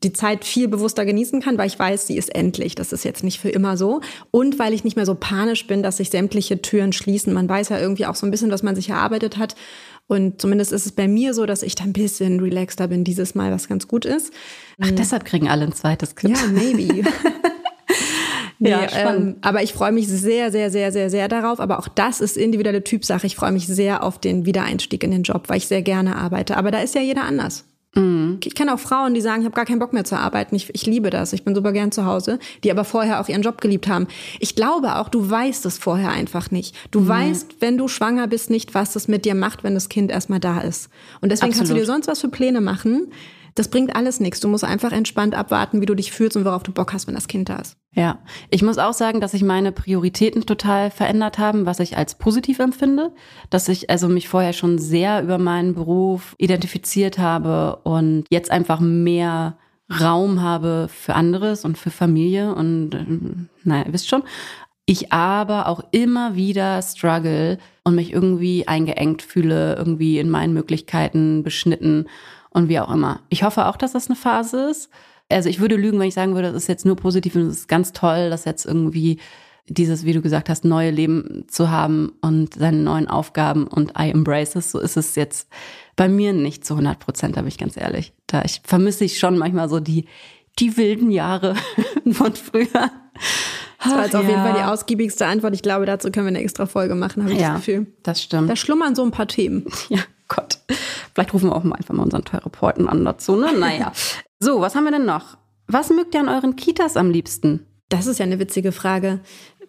die 0.04 0.14
Zeit 0.14 0.46
viel 0.46 0.68
bewusster 0.68 1.06
genießen 1.06 1.42
kann, 1.42 1.58
weil 1.58 1.68
ich 1.68 1.80
weiß, 1.80 2.08
sie 2.08 2.18
ist 2.18 2.34
endlich. 2.36 2.76
Das 2.76 2.92
ist 2.94 3.04
jetzt 3.04 3.24
nicht 3.24 3.40
für 3.40 3.50
immer 3.50 3.78
so. 3.78 4.02
Und 4.32 4.60
weil 4.60 4.74
ich 4.74 4.84
nicht 4.84 4.96
mehr 4.96 5.06
so 5.06 5.16
panisch 5.16 5.68
bin, 5.68 5.84
dass 5.84 5.98
sich 5.98 6.10
sämtliche 6.10 6.62
Türen 6.62 6.94
schließen. 6.94 7.34
Man 7.34 7.48
weiß 7.48 7.70
ja 7.70 7.80
irgendwie 7.80 8.06
auch 8.06 8.16
so 8.16 8.26
ein 8.26 8.32
bisschen, 8.32 8.52
was 8.52 8.64
man 8.64 8.76
sich 8.76 8.90
erarbeitet 8.90 9.38
hat. 9.38 9.56
Und 10.08 10.42
zumindest 10.42 10.72
ist 10.74 10.86
es 10.86 10.92
bei 10.92 11.08
mir 11.08 11.34
so, 11.34 11.46
dass 11.46 11.64
ich 11.64 11.76
da 11.76 11.86
ein 11.86 11.94
bisschen 11.94 12.40
relaxter 12.40 12.88
bin 12.88 13.04
dieses 13.04 13.36
Mal, 13.36 13.52
was 13.52 13.68
ganz 13.68 13.88
gut 13.88 14.06
ist. 14.06 14.34
Ach, 14.82 14.92
deshalb 14.92 15.24
kriegen 15.24 15.48
alle 15.48 15.64
ein 15.64 15.74
zweites 15.74 16.16
Kind. 16.16 16.38
Ja, 16.38 16.46
maybe. 16.48 17.10
nee, 18.60 18.70
ja, 18.70 18.88
ähm, 18.92 19.38
aber 19.42 19.64
ich 19.64 19.74
freue 19.74 19.94
mich 19.94 20.08
sehr, 20.10 20.52
sehr, 20.52 20.70
sehr, 20.70 20.92
sehr, 20.92 21.10
sehr 21.10 21.30
darauf. 21.30 21.62
Aber 21.62 21.80
auch 21.80 21.88
das 21.88 22.20
ist 22.20 22.36
individuelle 22.36 22.84
Typsache. 22.84 23.26
Ich 23.26 23.38
freue 23.38 23.54
mich 23.54 23.66
sehr 23.68 24.04
auf 24.04 24.20
den 24.20 24.46
Wiedereinstieg 24.46 25.04
in 25.04 25.12
den 25.12 25.24
Job, 25.24 25.46
weil 25.48 25.58
ich 25.58 25.68
sehr 25.68 25.82
gerne 25.82 26.18
arbeite. 26.18 26.58
Aber 26.58 26.72
da 26.72 26.80
ist 26.80 26.96
ja 26.96 27.02
jeder 27.02 27.24
anders. 27.24 27.66
Mhm. 27.96 28.40
Ich 28.44 28.56
kenne 28.56 28.74
auch 28.74 28.80
Frauen, 28.80 29.14
die 29.14 29.22
sagen, 29.22 29.42
ich 29.42 29.46
habe 29.46 29.56
gar 29.56 29.66
keinen 29.66 29.80
Bock 29.80 29.94
mehr 29.94 30.04
zu 30.04 30.18
arbeiten. 30.18 30.56
Ich, 30.56 30.74
ich 30.74 30.86
liebe 30.86 31.10
das. 31.10 31.34
Ich 31.34 31.44
bin 31.44 31.54
super 31.56 31.72
gern 31.72 31.92
zu 31.92 32.06
Hause, 32.06 32.40
die 32.64 32.72
aber 32.72 32.84
vorher 32.84 33.22
auch 33.22 33.30
ihren 33.30 33.42
Job 33.42 33.62
geliebt 33.62 33.88
haben. 33.88 34.08
Ich 34.40 34.56
glaube 34.56 34.96
auch, 34.96 35.10
du 35.10 35.30
weißt 35.30 35.66
es 35.66 35.78
vorher 35.78 36.10
einfach 36.10 36.52
nicht. 36.52 36.76
Du 36.92 37.02
mhm. 37.02 37.08
weißt, 37.08 37.56
wenn 37.60 37.78
du 37.78 37.88
schwanger 37.88 38.28
bist, 38.28 38.50
nicht, 38.50 38.74
was 38.74 38.94
das 38.94 39.08
mit 39.08 39.26
dir 39.26 39.36
macht, 39.36 39.64
wenn 39.64 39.76
das 39.76 39.90
Kind 39.90 40.12
erstmal 40.12 40.40
da 40.40 40.62
ist. 40.62 40.90
Und 41.22 41.32
deswegen 41.32 41.52
Absolut. 41.52 41.58
kannst 41.58 41.72
du 41.72 41.76
dir 41.76 41.86
sonst 41.86 42.08
was 42.08 42.22
für 42.22 42.30
Pläne 42.30 42.62
machen. 42.62 43.12
Das 43.56 43.68
bringt 43.68 43.96
alles 43.96 44.20
nichts. 44.20 44.40
Du 44.40 44.48
musst 44.48 44.64
einfach 44.64 44.92
entspannt 44.92 45.36
abwarten, 45.36 45.82
wie 45.82 45.86
du 45.86 45.96
dich 45.96 46.12
fühlst 46.12 46.36
und 46.36 46.46
worauf 46.46 46.64
du 46.64 46.72
Bock 46.72 46.94
hast, 46.94 47.08
wenn 47.08 47.16
das 47.16 47.28
Kind 47.28 47.50
da 47.50 47.58
ist. 47.58 47.78
Ja, 47.96 48.20
ich 48.50 48.64
muss 48.64 48.80
auch 48.80 48.94
sagen, 48.94 49.22
dass 49.22 49.32
sich 49.32 49.44
meine 49.44 49.72
Prioritäten 49.72 50.48
total 50.48 50.90
verändert 50.90 51.38
haben, 51.38 51.68
was 51.68 51.80
ich 51.80 51.96
als 51.96 52.16
positiv 52.16 52.58
empfinde, 52.58 53.12
dass 53.52 53.70
ich 53.70 53.92
also 53.92 54.10
mich 54.10 54.28
vorher 54.28 54.54
schon 54.54 54.80
sehr 54.80 55.22
über 55.22 55.38
meinen 55.38 55.76
Beruf 55.76 56.36
identifiziert 56.40 57.20
habe 57.20 57.76
und 57.84 58.26
jetzt 58.32 58.50
einfach 58.50 58.80
mehr 58.80 59.58
Raum 60.02 60.42
habe 60.42 60.88
für 60.90 61.14
anderes 61.14 61.66
und 61.66 61.78
für 61.78 61.92
Familie 61.92 62.56
und 62.56 62.96
äh, 62.96 63.06
naja, 63.64 63.86
ihr 63.86 63.94
wisst 63.94 64.10
schon. 64.10 64.24
Ich 64.86 65.14
aber 65.14 65.68
auch 65.68 65.82
immer 65.92 66.36
wieder 66.36 66.82
struggle 66.82 67.58
und 67.84 67.96
mich 67.96 68.12
irgendwie 68.12 68.68
eingeengt 68.68 69.22
fühle, 69.22 69.76
irgendwie 69.76 70.20
in 70.20 70.30
meinen 70.30 70.54
Möglichkeiten 70.54 71.44
beschnitten 71.44 72.08
und 72.50 72.70
wie 72.70 72.80
auch 72.80 72.92
immer. 72.92 73.22
Ich 73.30 73.44
hoffe 73.44 73.68
auch, 73.68 73.78
dass 73.78 73.94
das 73.94 74.08
eine 74.08 74.16
Phase 74.16 74.70
ist. 74.70 74.90
Also 75.34 75.50
ich 75.50 75.60
würde 75.60 75.76
lügen, 75.76 76.00
wenn 76.00 76.08
ich 76.08 76.14
sagen 76.14 76.36
würde, 76.36 76.52
das 76.52 76.64
ist 76.64 76.68
jetzt 76.68 76.86
nur 76.86 76.96
positiv 76.96 77.36
und 77.36 77.42
es 77.42 77.60
ist 77.60 77.68
ganz 77.68 77.92
toll, 77.92 78.30
dass 78.30 78.46
jetzt 78.46 78.66
irgendwie 78.66 79.20
dieses, 79.68 80.04
wie 80.06 80.14
du 80.14 80.22
gesagt 80.22 80.50
hast, 80.50 80.66
neue 80.66 80.92
Leben 80.92 81.46
zu 81.48 81.70
haben 81.70 82.14
und 82.22 82.56
seine 82.56 82.78
neuen 82.78 83.08
Aufgaben 83.08 83.68
und 83.68 83.94
I 83.98 84.10
embrace 84.10 84.56
es. 84.56 84.72
So 84.72 84.80
ist 84.80 84.98
es 84.98 85.16
jetzt 85.16 85.48
bei 85.96 86.10
mir 86.10 86.34
nicht 86.34 86.66
zu 86.66 86.74
100 86.74 87.00
Prozent, 87.00 87.38
da 87.38 87.42
bin 87.42 87.48
ich 87.48 87.58
ganz 87.58 87.78
ehrlich. 87.78 88.14
Da 88.28 88.44
ich 88.44 88.62
vermisse 88.64 89.06
ich 89.06 89.20
schon 89.20 89.38
manchmal 89.38 89.70
so 89.70 89.80
die, 89.80 90.06
die 90.60 90.76
wilden 90.78 91.12
Jahre 91.12 91.56
von 92.12 92.34
früher. 92.34 92.92
Das 93.84 93.92
war 93.92 94.04
jetzt 94.04 94.16
Ach, 94.16 94.22
auf 94.22 94.28
jeden 94.28 94.42
Fall 94.42 94.54
die 94.54 94.64
ausgiebigste 94.64 95.26
Antwort. 95.26 95.54
Ich 95.54 95.62
glaube, 95.62 95.86
dazu 95.86 96.12
können 96.12 96.26
wir 96.26 96.30
eine 96.30 96.42
extra 96.42 96.66
Folge 96.66 96.96
machen, 96.96 97.24
habe 97.24 97.34
ich 97.34 97.40
ja, 97.40 97.54
das 97.54 97.66
Gefühl. 97.66 97.88
Das 98.04 98.22
stimmt. 98.22 98.50
Da 98.50 98.56
schlummern 98.56 98.96
so 98.96 99.04
ein 99.04 99.12
paar 99.12 99.28
Themen. 99.28 99.66
Ja, 99.90 100.00
Gott. 100.28 100.60
Vielleicht 101.14 101.34
rufen 101.34 101.50
wir 101.50 101.56
auch 101.56 101.64
mal 101.64 101.76
einfach 101.76 101.94
mal 101.94 102.04
unseren 102.04 102.26
Therapeuten 102.26 102.90
an 102.90 103.06
dazu, 103.06 103.36
ne? 103.36 103.52
Naja. 103.58 103.92
so, 104.44 104.60
was 104.60 104.76
haben 104.76 104.84
wir 104.84 104.92
denn 104.92 105.06
noch? 105.06 105.38
Was 105.68 105.90
mögt 105.90 106.14
ihr 106.14 106.20
an 106.20 106.28
euren 106.28 106.58
Kitas 106.58 106.98
am 106.98 107.10
liebsten? 107.10 107.66
Das 107.88 108.08
ist 108.08 108.20
ja 108.20 108.26
eine 108.26 108.40
witzige 108.40 108.74
Frage. 108.74 109.22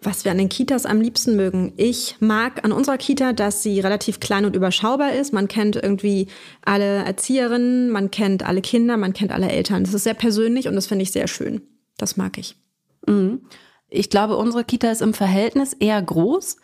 Was 0.03 0.25
wir 0.25 0.33
an 0.33 0.39
den 0.39 0.49
Kitas 0.49 0.85
am 0.85 1.01
liebsten 1.01 1.37
mögen. 1.37 1.73
Ich 1.77 2.17
mag 2.19 2.65
an 2.65 2.73
unserer 2.73 2.99
Kita, 2.99 3.33
dass 3.33 3.63
sie 3.63 3.79
relativ 3.79 4.19
klein 4.19 4.45
und 4.45 4.57
überschaubar 4.57 5.13
ist. 5.13 5.33
Man 5.33 5.47
kennt 5.47 5.77
irgendwie 5.77 6.27
alle 6.63 7.05
Erzieherinnen, 7.05 7.91
man 7.91 8.11
kennt 8.11 8.45
alle 8.45 8.61
Kinder, 8.61 8.97
man 8.97 9.13
kennt 9.13 9.31
alle 9.31 9.49
Eltern. 9.49 9.85
Das 9.85 9.95
ist 9.95 10.05
sehr 10.05 10.15
persönlich 10.15 10.67
und 10.67 10.75
das 10.75 10.89
finde 10.89 11.05
ich 11.05 11.13
sehr 11.13 11.29
schön. 11.29 11.63
Das 11.97 12.17
mag 12.17 12.37
ich. 12.37 12.57
Mhm. 13.07 13.43
Ich 13.89 14.11
glaube, 14.11 14.37
unsere 14.37 14.65
Kita 14.65 14.91
ist 14.91 15.03
im 15.03 15.15
Verhältnis 15.15 15.73
eher 15.73 16.03
groß. 16.03 16.57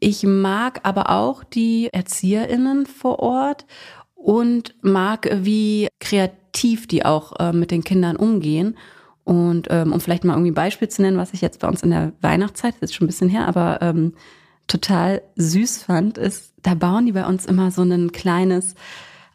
Ich 0.00 0.22
mag 0.22 0.80
aber 0.84 1.10
auch 1.10 1.44
die 1.44 1.90
ErzieherInnen 1.92 2.86
vor 2.86 3.18
Ort 3.18 3.66
und 4.14 4.74
mag, 4.80 5.28
wie 5.42 5.88
kreativ 6.00 6.37
die 6.86 7.04
auch 7.04 7.38
äh, 7.38 7.52
mit 7.52 7.70
den 7.70 7.84
Kindern 7.84 8.16
umgehen. 8.16 8.76
Und 9.24 9.68
ähm, 9.70 9.92
um 9.92 10.00
vielleicht 10.00 10.24
mal 10.24 10.32
irgendwie 10.32 10.52
ein 10.52 10.54
Beispiel 10.54 10.88
zu 10.88 11.02
nennen, 11.02 11.18
was 11.18 11.34
ich 11.34 11.42
jetzt 11.42 11.60
bei 11.60 11.68
uns 11.68 11.82
in 11.82 11.90
der 11.90 12.12
Weihnachtszeit, 12.22 12.76
ist 12.80 12.94
schon 12.94 13.04
ein 13.04 13.08
bisschen 13.08 13.28
her, 13.28 13.46
aber 13.46 13.78
ähm, 13.82 14.14
total 14.68 15.22
süß 15.36 15.82
fand, 15.82 16.16
ist, 16.16 16.54
da 16.62 16.74
bauen 16.74 17.06
die 17.06 17.12
bei 17.12 17.26
uns 17.26 17.44
immer 17.44 17.70
so 17.70 17.82
ein 17.82 18.12
kleines, 18.12 18.74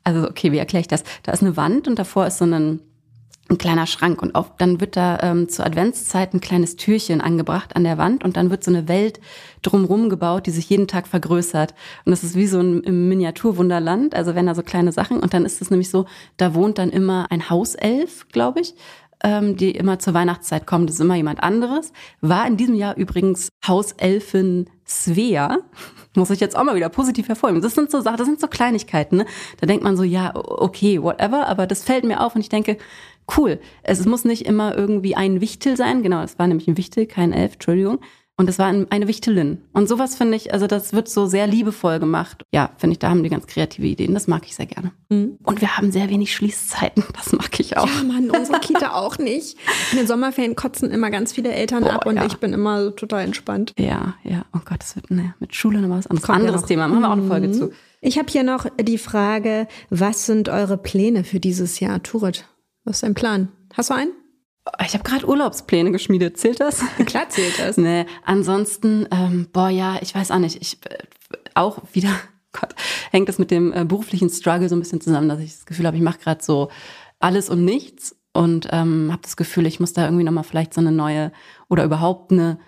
also 0.04 0.28
okay, 0.28 0.52
wie 0.52 0.58
erkläre 0.58 0.82
ich 0.82 0.88
das? 0.88 1.04
Da 1.22 1.32
ist 1.32 1.44
eine 1.44 1.58
Wand 1.58 1.88
und 1.88 2.00
davor 2.00 2.26
ist 2.26 2.40
so 2.40 2.46
ein 2.46 2.80
ein 3.50 3.58
kleiner 3.58 3.88
Schrank 3.88 4.22
und 4.22 4.36
auf, 4.36 4.52
dann 4.58 4.80
wird 4.80 4.96
da 4.96 5.20
ähm, 5.22 5.50
zur 5.50 5.66
Adventszeit 5.66 6.34
ein 6.34 6.40
kleines 6.40 6.76
Türchen 6.76 7.20
angebracht 7.20 7.76
an 7.76 7.84
der 7.84 7.98
Wand 7.98 8.24
und 8.24 8.38
dann 8.38 8.50
wird 8.50 8.64
so 8.64 8.72
eine 8.72 8.88
Welt 8.88 9.20
drumrum 9.62 10.10
gebaut, 10.10 10.46
die 10.46 10.52
sich 10.52 10.70
jeden 10.70 10.88
Tag 10.88 11.08
vergrößert. 11.08 11.74
Und 12.06 12.12
das 12.12 12.24
ist 12.24 12.36
wie 12.36 12.48
so 12.48 12.60
ein 12.60 13.10
Miniaturwunderland, 13.10 14.16
also 14.16 14.34
wenn 14.34 14.46
da 14.46 14.56
so 14.56 14.64
kleine 14.64 14.92
Sachen 14.92 15.20
und 15.20 15.34
dann 15.34 15.46
ist 15.46 15.62
es 15.62 15.70
nämlich 15.70 15.90
so, 15.90 16.06
da 16.38 16.56
wohnt 16.56 16.78
dann 16.78 16.90
immer 16.90 17.28
ein 17.32 17.50
Hauself, 17.50 18.28
glaube 18.30 18.62
ich, 18.62 18.76
ähm, 19.24 19.56
die 19.56 19.72
immer 19.72 20.00
zur 20.00 20.14
Weihnachtszeit 20.14 20.68
kommt. 20.68 20.90
Das 20.90 20.96
ist 20.96 21.02
immer 21.02 21.16
jemand 21.16 21.42
anderes. 21.42 21.94
War 22.22 22.46
in 22.46 22.58
diesem 22.58 22.76
Jahr 22.76 22.96
übrigens 22.98 23.50
Hauselfin 23.66 24.70
Svea. 24.86 25.60
Muss 26.16 26.30
ich 26.30 26.40
jetzt 26.40 26.56
auch 26.56 26.64
mal 26.64 26.76
wieder 26.76 26.90
positiv 26.90 27.28
hervorheben. 27.28 27.62
Das 27.62 27.74
sind 27.74 27.90
so 27.90 28.02
Sachen, 28.02 28.18
das 28.18 28.28
sind 28.28 28.40
so 28.40 28.48
Kleinigkeiten. 28.48 29.18
Ne? 29.18 29.26
Da 29.60 29.66
denkt 29.66 29.84
man 29.84 29.98
so, 29.98 30.04
ja, 30.04 30.32
okay, 30.36 31.02
whatever. 31.02 31.48
Aber 31.48 31.66
das 31.66 31.84
fällt 31.84 32.04
mir 32.04 32.22
auf 32.22 32.36
und 32.36 32.42
ich 32.42 32.50
denke, 32.50 32.78
cool. 33.38 33.60
Es 33.84 34.06
muss 34.06 34.26
nicht 34.26 34.46
immer 34.46 34.78
irgendwie 34.78 35.16
ein 35.16 35.42
Wichtel 35.42 35.78
sein. 35.78 36.04
Genau, 36.04 36.22
es 36.22 36.40
war 36.40 36.48
nämlich 36.48 36.68
ein 36.68 36.78
Wichtel, 36.78 37.06
kein 37.06 37.34
Elf, 37.34 37.54
Entschuldigung. 37.54 38.00
Und 38.36 38.50
es 38.50 38.58
war 38.58 38.66
eine 38.66 39.08
Wichtelin. 39.08 39.62
Und 39.74 39.88
sowas 39.88 40.16
finde 40.16 40.36
ich, 40.36 40.54
also 40.54 40.66
das 40.66 40.94
wird 40.94 41.08
so 41.08 41.28
sehr 41.28 41.46
liebevoll 41.46 42.00
gemacht. 42.00 42.44
Ja, 42.52 42.72
finde 42.78 42.94
ich, 42.94 43.00
da 43.00 43.10
haben 43.10 43.22
die 43.22 43.30
ganz 43.30 43.46
kreative 43.46 43.86
Ideen. 43.86 44.16
Das 44.16 44.28
mag 44.28 44.44
ich 44.46 44.56
sehr 44.56 44.66
gerne. 44.66 44.92
Mhm. 45.10 45.38
Und 45.44 45.62
wir 45.62 45.78
haben 45.78 45.92
sehr 45.92 46.10
wenig 46.10 46.34
Schließzeiten. 46.34 47.04
Das 47.14 47.32
mag 47.32 47.60
ich 47.60 47.78
auch. 47.78 47.88
Ja, 47.88 48.04
Mann, 48.04 48.32
unsere 48.32 48.60
Kita 48.60 48.94
auch 48.96 49.20
nicht. 49.20 49.58
In 49.92 50.00
den 50.00 50.08
Sommerferien 50.08 50.56
kotzen 50.56 50.90
immer 50.90 51.12
ganz 51.12 51.32
viele 51.32 51.52
Eltern 51.52 51.84
Boah, 51.84 51.94
ab 51.94 52.06
und 52.08 52.16
ja. 52.16 52.26
ich 52.26 52.38
bin 52.38 52.54
immer 52.54 52.84
so 52.84 52.90
total 52.90 53.24
entspannt. 53.24 53.74
Ja, 53.78 54.16
ja. 54.24 54.46
Oh 54.54 54.62
Gott, 54.66 54.80
das 54.80 54.96
wird 54.96 55.12
ne, 55.12 55.36
mit 55.40 55.54
Schule 55.54 55.80
nochmal 55.80 56.00
was 56.00 56.08
anderes. 56.08 56.30
Anderes 56.30 56.62
ja 56.62 56.68
Thema. 56.68 56.88
Machen 56.88 57.02
wir 57.02 57.10
auch 57.10 57.14
eine 57.14 57.28
Folge 57.28 57.48
mhm. 57.50 57.54
zu. 57.54 57.72
Ich 58.02 58.18
habe 58.18 58.30
hier 58.32 58.44
noch 58.44 58.66
die 58.82 58.98
Frage, 58.98 59.68
was 59.92 60.26
sind 60.26 60.50
eure 60.50 60.78
Pläne 60.78 61.24
für 61.24 61.40
dieses 61.40 61.80
Jahr, 61.80 62.02
Turit? 62.02 62.46
Was 62.84 62.98
ist 62.98 63.04
dein 63.04 63.14
Plan? 63.14 63.50
Hast 63.74 63.90
du 63.90 63.94
einen? 63.94 64.12
Ich 64.86 64.94
habe 64.94 65.04
gerade 65.04 65.28
Urlaubspläne 65.28 65.92
geschmiedet. 65.92 66.38
Zählt 66.38 66.60
das? 66.60 66.82
Klar 67.06 67.30
zählt 67.30 67.60
das. 67.60 67.78
nee, 67.78 68.06
ansonsten, 68.24 69.08
ähm, 69.12 69.48
boah, 69.52 69.70
ja, 69.70 69.98
ich 70.02 70.16
weiß 70.16 70.32
auch 70.32 70.40
nicht. 70.40 70.62
Ich 70.62 70.78
äh, 70.86 70.98
auch 71.54 71.82
wieder, 71.94 72.10
Gott, 72.52 72.76
hängt 73.12 73.30
das 73.30 73.40
mit 73.40 73.52
dem 73.52 73.74
äh, 73.74 73.86
beruflichen 73.86 74.30
Struggle 74.30 74.70
so 74.70 74.76
ein 74.76 74.80
bisschen 74.80 75.02
zusammen, 75.02 75.30
dass 75.30 75.40
ich 75.40 75.54
das 75.54 75.66
Gefühl 75.66 75.88
habe, 75.88 75.98
ich 75.98 76.04
mache 76.04 76.20
gerade 76.20 76.44
so 76.44 76.70
alles 77.20 77.50
und 77.50 77.64
nichts 77.66 78.16
und 78.34 78.68
ähm, 78.72 79.10
habe 79.12 79.22
das 79.22 79.38
Gefühl, 79.38 79.66
ich 79.66 79.80
muss 79.80 79.94
da 79.94 80.06
irgendwie 80.06 80.24
nochmal 80.24 80.44
vielleicht 80.44 80.74
so 80.74 80.82
eine 80.82 80.92
neue 80.92 81.32
oder 81.70 81.84
überhaupt 81.84 82.32
eine 82.32 82.60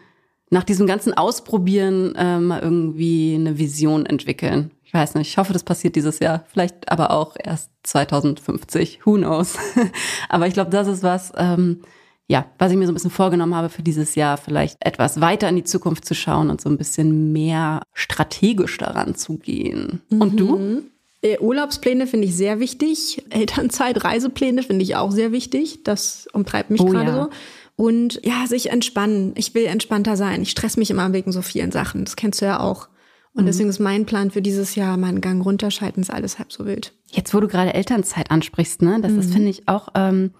nach 0.51 0.63
diesem 0.63 0.87
ganzen 0.87 1.13
Ausprobieren 1.13 2.13
äh, 2.15 2.39
mal 2.39 2.61
irgendwie 2.61 3.35
eine 3.35 3.57
Vision 3.57 4.05
entwickeln. 4.05 4.71
Ich 4.95 5.01
weiß 5.01 5.15
nicht, 5.15 5.27
ich 5.27 5.37
hoffe, 5.37 5.51
das 5.51 5.63
passiert 5.63 5.97
dieses 5.97 6.19
Jahr. 6.19 6.45
Vielleicht 6.47 6.89
aber 6.89 7.11
auch 7.11 7.35
erst 7.37 7.69
2050. 7.83 9.05
Who 9.05 9.15
knows? 9.15 9.57
aber 10.29 10.47
ich 10.47 10.53
glaube, 10.53 10.71
das 10.71 10.87
ist 10.87 11.03
was, 11.03 11.33
ähm, 11.35 11.81
ja, 12.27 12.45
was 12.59 12.71
ich 12.71 12.77
mir 12.77 12.85
so 12.85 12.93
ein 12.93 12.95
bisschen 12.95 13.11
vorgenommen 13.11 13.55
habe 13.55 13.67
für 13.67 13.83
dieses 13.83 14.15
Jahr, 14.15 14.37
vielleicht 14.37 14.77
etwas 14.79 15.19
weiter 15.19 15.49
in 15.49 15.57
die 15.57 15.65
Zukunft 15.65 16.05
zu 16.05 16.15
schauen 16.15 16.49
und 16.49 16.61
so 16.61 16.69
ein 16.69 16.77
bisschen 16.77 17.33
mehr 17.33 17.81
strategisch 17.93 18.77
daran 18.77 19.15
zu 19.15 19.37
gehen. 19.37 20.01
Mhm. 20.09 20.21
Und 20.21 20.39
du? 20.39 20.55
Mhm. 20.55 20.83
Äh, 21.21 21.39
Urlaubspläne 21.39 22.07
finde 22.07 22.27
ich 22.27 22.37
sehr 22.37 22.61
wichtig. 22.61 23.25
Elternzeit, 23.31 24.01
Reisepläne 24.01 24.63
finde 24.63 24.83
ich 24.83 24.95
auch 24.95 25.11
sehr 25.11 25.33
wichtig. 25.33 25.83
Das 25.83 26.25
umtreibt 26.31 26.69
mich 26.69 26.79
oh, 26.79 26.85
gerade 26.85 27.11
ja. 27.11 27.23
so. 27.23 27.29
Und 27.75 28.21
ja, 28.23 28.47
sich 28.47 28.69
entspannen. 28.69 29.33
Ich 29.35 29.53
will 29.55 29.65
entspannter 29.65 30.15
sein. 30.15 30.41
Ich 30.41 30.51
stress 30.51 30.77
mich 30.77 30.89
immer 30.89 31.11
wegen 31.11 31.33
so 31.33 31.41
vielen 31.41 31.73
Sachen. 31.73 32.05
Das 32.05 32.15
kennst 32.15 32.41
du 32.41 32.45
ja 32.45 32.61
auch. 32.61 32.87
Und 33.35 33.43
mhm. 33.43 33.47
deswegen 33.47 33.69
ist 33.69 33.79
mein 33.79 34.05
Plan 34.05 34.31
für 34.31 34.41
dieses 34.41 34.75
Jahr 34.75 34.97
mal 34.97 35.07
einen 35.07 35.21
Gang 35.21 35.43
runterschalten, 35.43 36.01
ist 36.01 36.11
alles 36.11 36.39
halb 36.39 36.51
so 36.51 36.65
wild. 36.65 36.93
Jetzt, 37.11 37.33
wo 37.33 37.39
du 37.39 37.47
gerade 37.47 37.73
Elternzeit 37.73 38.31
ansprichst, 38.31 38.81
ne, 38.81 38.99
das 39.01 39.11
mhm. 39.11 39.19
ist, 39.19 39.33
finde 39.33 39.49
ich, 39.49 39.67
auch, 39.67 39.89
ähm, 39.93 40.31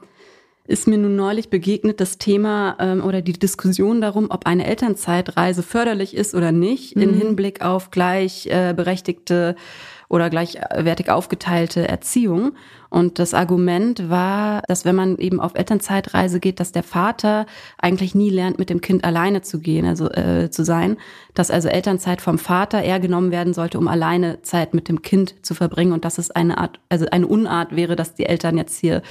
ist 0.67 0.87
mir 0.87 0.97
nun 0.97 1.15
neulich 1.15 1.49
begegnet, 1.49 1.99
das 1.99 2.17
Thema 2.17 2.75
ähm, 2.79 3.03
oder 3.03 3.21
die 3.21 3.33
Diskussion 3.33 4.01
darum, 4.01 4.27
ob 4.31 4.47
eine 4.47 4.65
Elternzeitreise 4.65 5.61
förderlich 5.61 6.15
ist 6.15 6.33
oder 6.33 6.51
nicht, 6.51 6.95
mhm. 6.95 7.01
im 7.01 7.13
Hinblick 7.13 7.61
auf 7.61 7.91
gleichberechtigte 7.91 9.55
äh, 9.57 9.61
oder 10.09 10.29
gleichwertig 10.29 11.09
aufgeteilte 11.09 11.87
Erziehung. 11.87 12.53
Und 12.89 13.19
das 13.19 13.33
Argument 13.33 14.09
war, 14.09 14.61
dass 14.67 14.85
wenn 14.85 14.95
man 14.95 15.17
eben 15.17 15.39
auf 15.39 15.55
Elternzeitreise 15.55 16.39
geht, 16.39 16.59
dass 16.59 16.71
der 16.71 16.83
Vater 16.83 17.45
eigentlich 17.77 18.15
nie 18.15 18.29
lernt, 18.29 18.59
mit 18.59 18.69
dem 18.69 18.81
Kind 18.81 19.03
alleine 19.03 19.41
zu 19.41 19.59
gehen, 19.59 19.85
also 19.85 20.09
äh, 20.11 20.49
zu 20.49 20.63
sein, 20.63 20.97
dass 21.33 21.51
also 21.51 21.67
Elternzeit 21.67 22.21
vom 22.21 22.37
Vater 22.37 22.81
eher 22.81 22.99
genommen 22.99 23.31
werden 23.31 23.53
sollte, 23.53 23.77
um 23.77 23.87
alleine 23.87 24.41
Zeit 24.43 24.73
mit 24.73 24.87
dem 24.87 25.01
Kind 25.01 25.35
zu 25.45 25.53
verbringen 25.55 25.91
und 25.91 26.05
dass 26.05 26.17
es 26.17 26.31
eine 26.31 26.57
Art, 26.57 26.79
also 26.89 27.05
eine 27.11 27.27
Unart 27.27 27.75
wäre, 27.75 27.95
dass 27.95 28.15
die 28.15 28.25
Eltern 28.25 28.57
jetzt 28.57 28.79
hier 28.79 29.01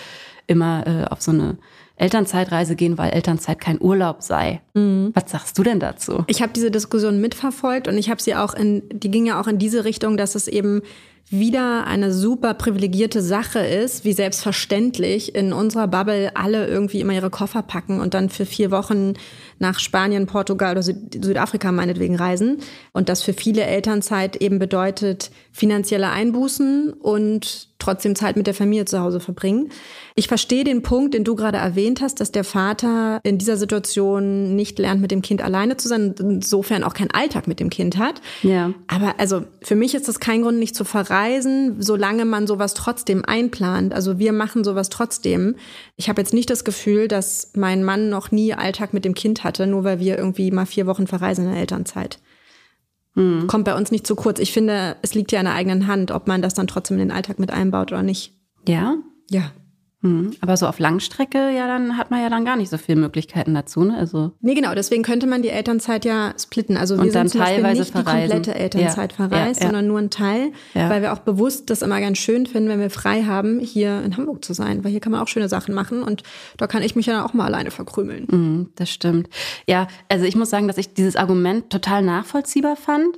immer 0.47 0.87
äh, 0.87 1.05
auf 1.11 1.23
so 1.23 1.33
eine 1.33 1.59
Elternzeitreise 1.97 2.75
gehen, 2.75 2.99
weil 2.99 3.11
Elternzeit 3.11 3.61
kein 3.61 3.81
Urlaub 3.81 4.23
sei. 4.23 4.61
Mhm. 4.75 5.13
Was 5.15 5.31
sagst 5.31 5.57
du 5.59 5.63
denn 5.63 5.79
dazu? 5.79 6.25
Ich 6.27 6.43
habe 6.43 6.53
diese 6.53 6.71
Diskussion 6.71 7.21
mitverfolgt 7.21 7.87
und 7.87 7.97
ich 7.97 8.11
habe 8.11 8.21
sie 8.21 8.35
auch 8.35 8.55
in, 8.55 8.83
die 8.93 9.11
ging 9.11 9.27
ja 9.27 9.41
auch 9.41 9.47
in 9.47 9.59
diese 9.59 9.85
Richtung, 9.85 10.17
dass 10.17 10.35
es 10.35 10.49
eben 10.49 10.83
wieder 11.31 11.87
eine 11.87 12.13
super 12.13 12.53
privilegierte 12.55 13.23
Sache 13.23 13.61
ist, 13.61 14.05
wie 14.05 14.13
selbstverständlich 14.13 15.35
in 15.35 15.53
unserer 15.53 15.89
Bubble 15.89 16.37
alle 16.37 16.67
irgendwie 16.67 17.01
immer 17.01 17.15
ihre 17.15 17.31
Koffer 17.31 17.63
packen 17.63 18.01
und 18.01 18.13
dann 18.13 18.29
für 18.29 18.45
vier 18.45 18.71
Wochen 18.71 19.15
nach 19.59 19.79
Spanien, 19.79 20.27
Portugal 20.27 20.73
oder 20.73 20.83
Südafrika 20.83 21.73
meinetwegen 21.73 22.17
reisen. 22.17 22.59
Und 22.93 23.09
das 23.09 23.23
für 23.23 23.33
viele 23.33 23.63
Elternzeit 23.63 24.37
eben 24.37 24.59
bedeutet 24.59 25.31
finanzielle 25.53 26.11
Einbußen 26.11 26.93
und 26.93 27.69
trotzdem 27.85 28.17
Zeit 28.17 28.37
mit 28.37 28.47
der 28.47 28.55
Familie 28.55 28.87
zu 28.87 29.01
Hause 29.01 29.21
verbringen. 29.21 29.71
Ich 30.15 30.29
verstehe 30.29 30.65
den 30.65 30.83
Punkt, 30.83 31.13
den 31.13 31.23
du 31.23 31.37
gerade 31.37 31.59
erwähnt 31.59 32.01
hast, 32.01 32.21
dass 32.21 32.33
der 32.33 32.45
Vater 32.45 33.21
in 33.25 33.37
dieser 33.37 33.57
Situation 33.57 34.57
nicht 34.57 34.79
lernt, 34.79 35.01
mit 35.01 35.11
dem 35.11 35.23
Kind 35.23 35.43
alleine 35.43 35.77
zu 35.77 35.89
sein, 35.89 36.15
insofern 36.19 36.83
auch 36.83 36.95
keinen 36.95 37.11
Alltag 37.11 37.47
mit 37.47 37.61
dem 37.61 37.69
Kind 37.69 37.99
hat. 37.99 38.23
Ja. 38.43 38.73
Aber 38.87 39.15
also 39.19 39.45
für 39.61 39.75
mich 39.75 39.95
ist 39.95 40.09
das 40.09 40.19
kein 40.19 40.43
Grund, 40.43 40.59
nicht 40.59 40.75
zu 40.75 40.85
verreisen, 40.85 41.83
solange 41.83 42.25
man 42.25 42.47
sowas 42.47 42.75
trotzdem 42.75 43.25
einplant. 43.25 43.93
Also 43.93 44.19
wir 44.19 44.33
machen 44.33 44.65
sowas 44.65 44.89
trotzdem. 44.89 45.57
Ich 45.97 46.09
habe 46.09 46.21
jetzt 46.21 46.33
nicht 46.33 46.49
das 46.49 46.65
Gefühl, 46.65 47.07
dass 47.07 47.53
mein 47.55 47.85
Mann 47.85 48.09
noch 48.09 48.31
nie 48.31 48.55
Alltag 48.55 48.95
mit 48.95 49.05
dem 49.05 49.15
Kind 49.15 49.44
hatte, 49.45 49.67
nur 49.67 49.85
weil 49.85 50.01
wir 50.01 50.19
irgendwie 50.19 50.51
mal 50.51 50.67
vier 50.67 50.87
Wochen 50.87 51.07
verreisen 51.07 51.45
in 51.45 51.53
der 51.53 51.61
Elternzeit. 51.61 52.19
Hm. 53.15 53.47
Kommt 53.47 53.65
bei 53.65 53.77
uns 53.77 53.91
nicht 53.91 54.07
zu 54.07 54.17
kurz. 54.17 54.41
Ich 54.41 54.53
finde, 54.53 54.97
es 55.03 55.15
liegt 55.15 55.33
ja 55.33 55.41
in 55.41 55.47
der 55.47 55.55
eigenen 55.55 55.87
Hand, 55.87 56.11
ob 56.11 56.27
man 56.27 56.43
das 56.43 56.55
dann 56.55 56.67
trotzdem 56.67 56.99
in 56.99 57.09
den 57.09 57.17
Alltag 57.17 57.39
mit 57.39 57.53
einbaut 57.53 57.93
oder 57.93 58.03
nicht. 58.03 58.33
Ja? 58.67 58.97
Ja. 59.31 59.53
Mhm. 60.05 60.33
Aber 60.41 60.57
so 60.57 60.67
auf 60.67 60.79
Langstrecke, 60.79 61.51
ja, 61.51 61.67
dann 61.67 61.97
hat 61.97 62.11
man 62.11 62.21
ja 62.21 62.29
dann 62.29 62.45
gar 62.45 62.57
nicht 62.57 62.69
so 62.69 62.77
viele 62.77 63.01
Möglichkeiten 63.01 63.55
dazu, 63.55 63.85
ne? 63.85 63.97
Also 63.97 64.33
nee, 64.43 64.55
genau, 64.55 64.75
deswegen 64.75 65.03
könnte 65.03 65.27
man 65.27 65.41
die 65.41 65.49
Elternzeit 65.49 66.05
ja 66.05 66.35
splitten. 66.39 66.77
Also 66.77 67.03
wir 67.03 67.11
sind 67.11 67.31
zum 67.31 67.41
Beispiel 67.41 67.63
nicht 67.73 67.91
verreisen. 67.91 68.21
die 68.21 68.29
komplette 68.29 68.55
Elternzeit 68.55 69.13
ja. 69.13 69.17
verreist, 69.17 69.61
ja, 69.61 69.67
ja. 69.67 69.71
sondern 69.71 69.87
nur 69.87 69.99
ein 69.99 70.11
Teil, 70.11 70.53
weil 70.75 71.01
wir 71.01 71.15
auch 71.15 71.21
bewusst 71.21 71.71
das 71.71 71.81
immer 71.81 72.01
ganz 72.01 72.19
schön 72.19 72.47
finden, 72.47 72.69
wenn 72.69 72.81
wir 72.81 72.91
frei 72.91 73.23
haben, 73.23 73.61
hier 73.61 74.03
in 74.03 74.17
Hamburg 74.17 74.45
zu 74.45 74.53
sein, 74.53 74.85
weil 74.85 74.91
hier 74.91 75.01
kann 75.01 75.13
man 75.13 75.23
auch 75.23 75.29
schöne 75.29 75.49
Sachen 75.49 75.75
machen 75.75 76.03
und 76.03 76.23
da 76.59 76.67
kann 76.67 76.83
ich 76.83 76.95
mich 76.97 77.07
ja 77.07 77.25
auch 77.25 77.33
mal 77.33 77.47
alleine 77.47 77.71
verkrümeln. 77.71 78.27
Mhm, 78.31 78.71
das 78.77 78.91
stimmt. 78.91 79.31
Ja, 79.67 79.89
also 80.11 80.27
ich 80.27 80.37
muss 80.37 80.51
sagen, 80.51 80.69
dass 80.69 80.77
ich 80.77 80.93
dieses 80.93 81.17
Argument 81.17 81.71
total 81.71 82.03
nachvollziehbar 82.03 82.77
fand 82.77 83.17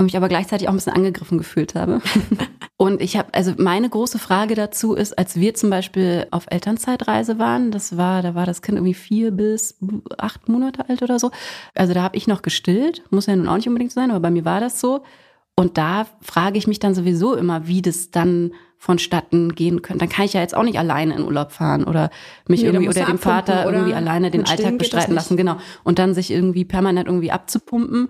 und 0.00 0.06
mich 0.06 0.16
aber 0.16 0.28
gleichzeitig 0.28 0.66
auch 0.66 0.72
ein 0.72 0.76
bisschen 0.76 0.94
angegriffen 0.94 1.36
gefühlt 1.36 1.74
habe. 1.74 2.00
und 2.78 3.02
ich 3.02 3.18
habe, 3.18 3.34
also 3.34 3.52
meine 3.58 3.88
große 3.88 4.18
Frage 4.18 4.54
dazu 4.54 4.94
ist, 4.94 5.18
als 5.18 5.36
wir 5.36 5.52
zum 5.52 5.68
Beispiel 5.68 6.26
auf 6.30 6.46
Elternzeitreise 6.48 7.38
waren, 7.38 7.70
das 7.70 7.98
war, 7.98 8.22
da 8.22 8.34
war 8.34 8.46
das 8.46 8.62
Kind 8.62 8.78
irgendwie 8.78 8.94
vier 8.94 9.30
bis 9.30 9.78
acht 10.16 10.48
Monate 10.48 10.88
alt 10.88 11.02
oder 11.02 11.18
so. 11.18 11.30
Also 11.74 11.92
da 11.92 12.02
habe 12.02 12.16
ich 12.16 12.26
noch 12.26 12.40
gestillt, 12.40 13.02
muss 13.10 13.26
ja 13.26 13.36
nun 13.36 13.46
auch 13.46 13.56
nicht 13.56 13.68
unbedingt 13.68 13.92
sein, 13.92 14.10
aber 14.10 14.20
bei 14.20 14.30
mir 14.30 14.46
war 14.46 14.58
das 14.58 14.80
so. 14.80 15.02
Und 15.54 15.76
da 15.76 16.06
frage 16.22 16.56
ich 16.56 16.66
mich 16.66 16.78
dann 16.78 16.94
sowieso 16.94 17.34
immer, 17.34 17.66
wie 17.66 17.82
das 17.82 18.10
dann 18.10 18.52
vonstatten 18.78 19.54
gehen 19.54 19.82
könnte. 19.82 19.98
Dann 19.98 20.08
kann 20.08 20.24
ich 20.24 20.32
ja 20.32 20.40
jetzt 20.40 20.56
auch 20.56 20.62
nicht 20.62 20.78
alleine 20.78 21.14
in 21.14 21.22
Urlaub 21.22 21.52
fahren 21.52 21.84
oder 21.84 22.08
mich 22.48 22.62
nee, 22.62 22.68
irgendwie 22.68 22.88
oder 22.88 23.04
dem 23.04 23.18
Vater 23.18 23.66
oder 23.68 23.74
irgendwie 23.74 23.92
alleine 23.92 24.30
den 24.30 24.46
Alltag 24.46 24.78
bestreiten 24.78 25.14
lassen, 25.14 25.36
genau. 25.36 25.58
Und 25.84 25.98
dann 25.98 26.14
sich 26.14 26.30
irgendwie 26.30 26.64
permanent 26.64 27.06
irgendwie 27.06 27.30
abzupumpen 27.30 28.08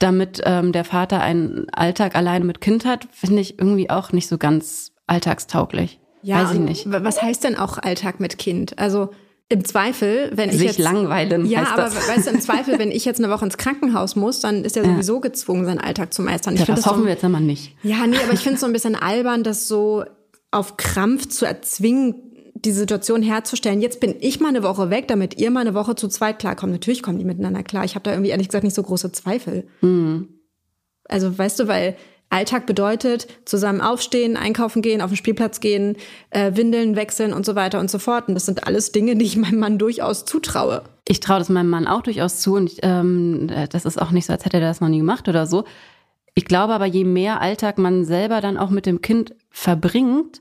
damit 0.00 0.40
ähm, 0.44 0.72
der 0.72 0.84
Vater 0.84 1.20
einen 1.20 1.68
Alltag 1.70 2.16
alleine 2.16 2.44
mit 2.44 2.60
Kind 2.60 2.84
hat, 2.84 3.06
finde 3.12 3.40
ich 3.40 3.58
irgendwie 3.58 3.90
auch 3.90 4.12
nicht 4.12 4.28
so 4.28 4.38
ganz 4.38 4.92
alltagstauglich. 5.06 6.00
Ja, 6.22 6.42
Weiß 6.42 6.54
ich 6.54 6.60
nicht. 6.60 6.84
Was 6.86 7.22
heißt 7.22 7.44
denn 7.44 7.56
auch 7.56 7.78
Alltag 7.78 8.18
mit 8.18 8.38
Kind? 8.38 8.78
Also 8.78 9.10
im 9.48 9.64
Zweifel, 9.64 10.30
wenn 10.34 10.50
Sich 10.50 10.60
ich 10.60 10.66
jetzt 10.66 10.78
langweilen. 10.78 11.44
Ja, 11.44 11.72
aber 11.72 11.82
das. 11.82 12.08
weißt 12.08 12.28
du, 12.28 12.30
im 12.30 12.40
Zweifel, 12.40 12.78
wenn 12.78 12.90
ich 12.90 13.04
jetzt 13.04 13.22
eine 13.22 13.32
Woche 13.32 13.44
ins 13.44 13.56
Krankenhaus 13.56 14.16
muss, 14.16 14.40
dann 14.40 14.64
ist 14.64 14.76
er 14.76 14.84
sowieso 14.84 15.14
ja. 15.14 15.20
gezwungen, 15.20 15.64
seinen 15.64 15.80
Alltag 15.80 16.14
zu 16.14 16.22
meistern. 16.22 16.54
Ich 16.54 16.60
ja, 16.60 16.66
das, 16.66 16.76
das 16.76 16.86
hoffen 16.86 17.00
so, 17.00 17.04
wir 17.06 17.12
jetzt 17.12 17.24
immer 17.24 17.40
nicht. 17.40 17.74
Ja, 17.82 18.06
nee, 18.06 18.16
aber 18.22 18.32
ich 18.32 18.40
finde 18.40 18.54
es 18.54 18.60
so 18.60 18.66
ein 18.66 18.72
bisschen 18.72 18.94
albern, 18.94 19.42
das 19.42 19.66
so 19.66 20.04
auf 20.52 20.76
Krampf 20.76 21.28
zu 21.28 21.46
erzwingen, 21.46 22.29
die 22.64 22.72
Situation 22.72 23.22
herzustellen. 23.22 23.80
Jetzt 23.80 24.00
bin 24.00 24.14
ich 24.20 24.40
mal 24.40 24.48
eine 24.48 24.62
Woche 24.62 24.90
weg, 24.90 25.08
damit 25.08 25.38
ihr 25.38 25.50
mal 25.50 25.60
eine 25.60 25.74
Woche 25.74 25.94
zu 25.94 26.08
zweit 26.08 26.38
klarkommt. 26.38 26.72
Natürlich 26.72 27.02
kommen 27.02 27.18
die 27.18 27.24
miteinander 27.24 27.62
klar. 27.62 27.84
Ich 27.84 27.94
habe 27.94 28.02
da 28.02 28.12
irgendwie 28.12 28.30
ehrlich 28.30 28.48
gesagt 28.48 28.64
nicht 28.64 28.74
so 28.74 28.82
große 28.82 29.12
Zweifel. 29.12 29.66
Mhm. 29.80 30.28
Also 31.04 31.36
weißt 31.36 31.60
du, 31.60 31.68
weil 31.68 31.96
Alltag 32.30 32.64
bedeutet 32.66 33.26
zusammen 33.44 33.80
aufstehen, 33.80 34.36
einkaufen 34.36 34.82
gehen, 34.82 35.00
auf 35.00 35.10
den 35.10 35.16
Spielplatz 35.16 35.58
gehen, 35.58 35.96
äh, 36.30 36.54
Windeln 36.54 36.94
wechseln 36.94 37.32
und 37.32 37.44
so 37.44 37.56
weiter 37.56 37.80
und 37.80 37.90
so 37.90 37.98
fort. 37.98 38.28
Und 38.28 38.34
das 38.34 38.46
sind 38.46 38.66
alles 38.66 38.92
Dinge, 38.92 39.16
die 39.16 39.24
ich 39.24 39.36
meinem 39.36 39.58
Mann 39.58 39.78
durchaus 39.78 40.24
zutraue. 40.24 40.82
Ich 41.08 41.18
traue 41.18 41.40
das 41.40 41.48
meinem 41.48 41.70
Mann 41.70 41.88
auch 41.88 42.02
durchaus 42.02 42.40
zu 42.40 42.54
und 42.54 42.72
ähm, 42.82 43.50
das 43.70 43.84
ist 43.84 44.00
auch 44.00 44.12
nicht 44.12 44.26
so, 44.26 44.32
als 44.32 44.44
hätte 44.44 44.58
er 44.58 44.62
das 44.62 44.80
noch 44.80 44.88
nie 44.88 44.98
gemacht 44.98 45.28
oder 45.28 45.46
so. 45.46 45.64
Ich 46.36 46.44
glaube 46.44 46.72
aber, 46.72 46.86
je 46.86 47.04
mehr 47.04 47.40
Alltag 47.40 47.78
man 47.78 48.04
selber 48.04 48.40
dann 48.40 48.56
auch 48.56 48.70
mit 48.70 48.86
dem 48.86 49.02
Kind 49.02 49.34
verbringt, 49.50 50.40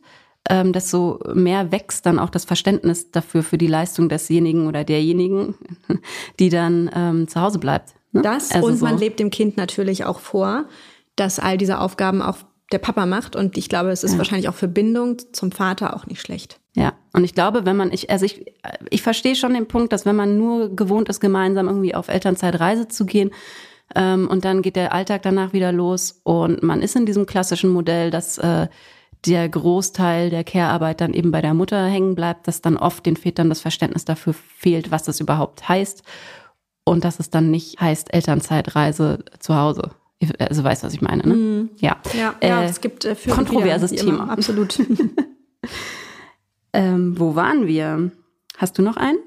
ähm, 0.49 0.73
desto 0.73 1.19
mehr 1.33 1.71
wächst 1.71 2.05
dann 2.05 2.19
auch 2.19 2.29
das 2.29 2.45
Verständnis 2.45 3.11
dafür 3.11 3.43
für 3.43 3.57
die 3.57 3.67
Leistung 3.67 4.09
desjenigen 4.09 4.67
oder 4.67 4.83
derjenigen, 4.83 5.55
die 6.39 6.49
dann 6.49 6.89
ähm, 6.93 7.27
zu 7.27 7.39
Hause 7.39 7.59
bleibt. 7.59 7.93
Ne? 8.11 8.21
Das 8.21 8.51
also 8.51 8.67
und 8.67 8.77
so. 8.77 8.85
man 8.85 8.97
lebt 8.97 9.19
dem 9.19 9.29
Kind 9.29 9.57
natürlich 9.57 10.05
auch 10.05 10.19
vor, 10.19 10.65
dass 11.15 11.39
all 11.39 11.57
diese 11.57 11.79
Aufgaben 11.79 12.21
auch 12.21 12.37
der 12.71 12.79
Papa 12.79 13.05
macht 13.05 13.35
und 13.35 13.57
ich 13.57 13.69
glaube, 13.69 13.89
es 13.89 14.03
ist 14.03 14.13
ja. 14.13 14.17
wahrscheinlich 14.17 14.49
auch 14.49 14.53
für 14.55 14.67
Bindung 14.67 15.17
zum 15.33 15.51
Vater 15.51 15.95
auch 15.95 16.05
nicht 16.05 16.21
schlecht. 16.21 16.59
Ja, 16.75 16.93
und 17.13 17.23
ich 17.23 17.33
glaube, 17.33 17.65
wenn 17.65 17.75
man, 17.75 17.91
ich, 17.91 18.11
also 18.11 18.25
ich, 18.25 18.45
ich 18.89 19.01
verstehe 19.01 19.35
schon 19.35 19.53
den 19.53 19.67
Punkt, 19.67 19.91
dass 19.91 20.05
wenn 20.05 20.15
man 20.15 20.37
nur 20.37 20.75
gewohnt 20.75 21.09
ist, 21.09 21.19
gemeinsam 21.19 21.67
irgendwie 21.67 21.95
auf 21.95 22.09
Elternzeitreise 22.09 22.87
zu 22.87 23.05
gehen, 23.05 23.31
ähm, 23.95 24.27
und 24.27 24.45
dann 24.45 24.61
geht 24.61 24.75
der 24.75 24.93
Alltag 24.93 25.23
danach 25.23 25.53
wieder 25.53 25.71
los 25.71 26.19
und 26.23 26.61
man 26.61 26.81
ist 26.81 26.95
in 26.95 27.05
diesem 27.05 27.25
klassischen 27.25 27.71
Modell, 27.71 28.11
dass 28.11 28.37
äh, 28.37 28.67
der 29.25 29.47
Großteil 29.49 30.29
der 30.29 30.43
Care-Arbeit 30.43 31.01
dann 31.01 31.13
eben 31.13 31.31
bei 31.31 31.41
der 31.41 31.53
Mutter 31.53 31.85
hängen 31.85 32.15
bleibt, 32.15 32.47
dass 32.47 32.61
dann 32.61 32.77
oft 32.77 33.05
den 33.05 33.17
Vätern 33.17 33.49
das 33.49 33.59
Verständnis 33.59 34.05
dafür 34.05 34.33
fehlt, 34.33 34.91
was 34.91 35.03
das 35.03 35.19
überhaupt 35.19 35.67
heißt 35.67 36.03
und 36.85 37.03
dass 37.03 37.19
es 37.19 37.29
dann 37.29 37.51
nicht 37.51 37.79
heißt 37.79 38.13
Elternzeitreise 38.13 39.19
zu 39.39 39.55
Hause. 39.55 39.91
Also 40.37 40.63
weißt, 40.63 40.83
was 40.83 40.93
ich 40.93 41.01
meine, 41.01 41.25
ne? 41.25 41.33
Mm. 41.33 41.69
Ja. 41.77 41.97
Ja, 42.17 42.35
äh, 42.41 42.49
ja, 42.49 42.63
es 42.63 42.81
gibt 42.81 43.05
äh, 43.05 43.15
für 43.15 43.29
kontroverses 43.31 43.91
wieder, 43.91 44.03
Thema. 44.03 44.23
Immer, 44.23 44.31
absolut. 44.31 44.79
ähm, 46.73 47.17
wo 47.17 47.35
waren 47.35 47.67
wir? 47.67 48.11
Hast 48.57 48.77
du 48.77 48.81
noch 48.81 48.97
einen? 48.97 49.19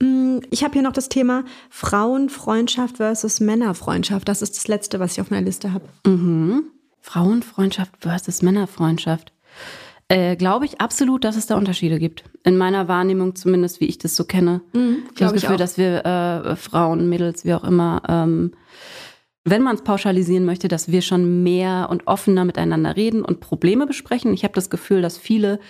Mm, 0.00 0.38
ich 0.50 0.64
habe 0.64 0.72
hier 0.72 0.82
noch 0.82 0.92
das 0.92 1.10
Thema 1.10 1.44
Frauenfreundschaft 1.68 2.96
versus 2.96 3.40
Männerfreundschaft. 3.40 4.26
Das 4.26 4.40
ist 4.40 4.56
das 4.56 4.66
letzte, 4.66 4.98
was 4.98 5.12
ich 5.12 5.20
auf 5.20 5.30
meiner 5.30 5.44
Liste 5.44 5.74
habe. 5.74 5.84
Mhm. 6.06 6.70
Frauenfreundschaft 7.04 7.92
versus 8.00 8.40
Männerfreundschaft. 8.40 9.34
Äh, 10.08 10.36
Glaube 10.36 10.64
ich 10.64 10.80
absolut, 10.80 11.24
dass 11.24 11.36
es 11.36 11.46
da 11.46 11.56
Unterschiede 11.56 11.98
gibt. 11.98 12.24
In 12.44 12.56
meiner 12.56 12.88
Wahrnehmung 12.88 13.36
zumindest, 13.36 13.78
wie 13.80 13.84
ich 13.84 13.98
das 13.98 14.16
so 14.16 14.24
kenne. 14.24 14.62
Mhm, 14.72 15.04
ich 15.14 15.22
habe 15.22 15.34
das 15.34 15.42
Gefühl, 15.42 15.58
dass 15.58 15.76
wir 15.76 16.04
äh, 16.06 16.56
Frauen, 16.56 17.10
Mädels, 17.10 17.44
wie 17.44 17.52
auch 17.52 17.62
immer, 17.62 18.00
ähm, 18.08 18.52
wenn 19.44 19.62
man 19.62 19.76
es 19.76 19.84
pauschalisieren 19.84 20.46
möchte, 20.46 20.66
dass 20.68 20.90
wir 20.90 21.02
schon 21.02 21.42
mehr 21.42 21.88
und 21.90 22.06
offener 22.06 22.46
miteinander 22.46 22.96
reden 22.96 23.22
und 23.22 23.40
Probleme 23.40 23.86
besprechen. 23.86 24.32
Ich 24.32 24.42
habe 24.42 24.54
das 24.54 24.70
Gefühl, 24.70 25.02
dass 25.02 25.18
viele 25.18 25.60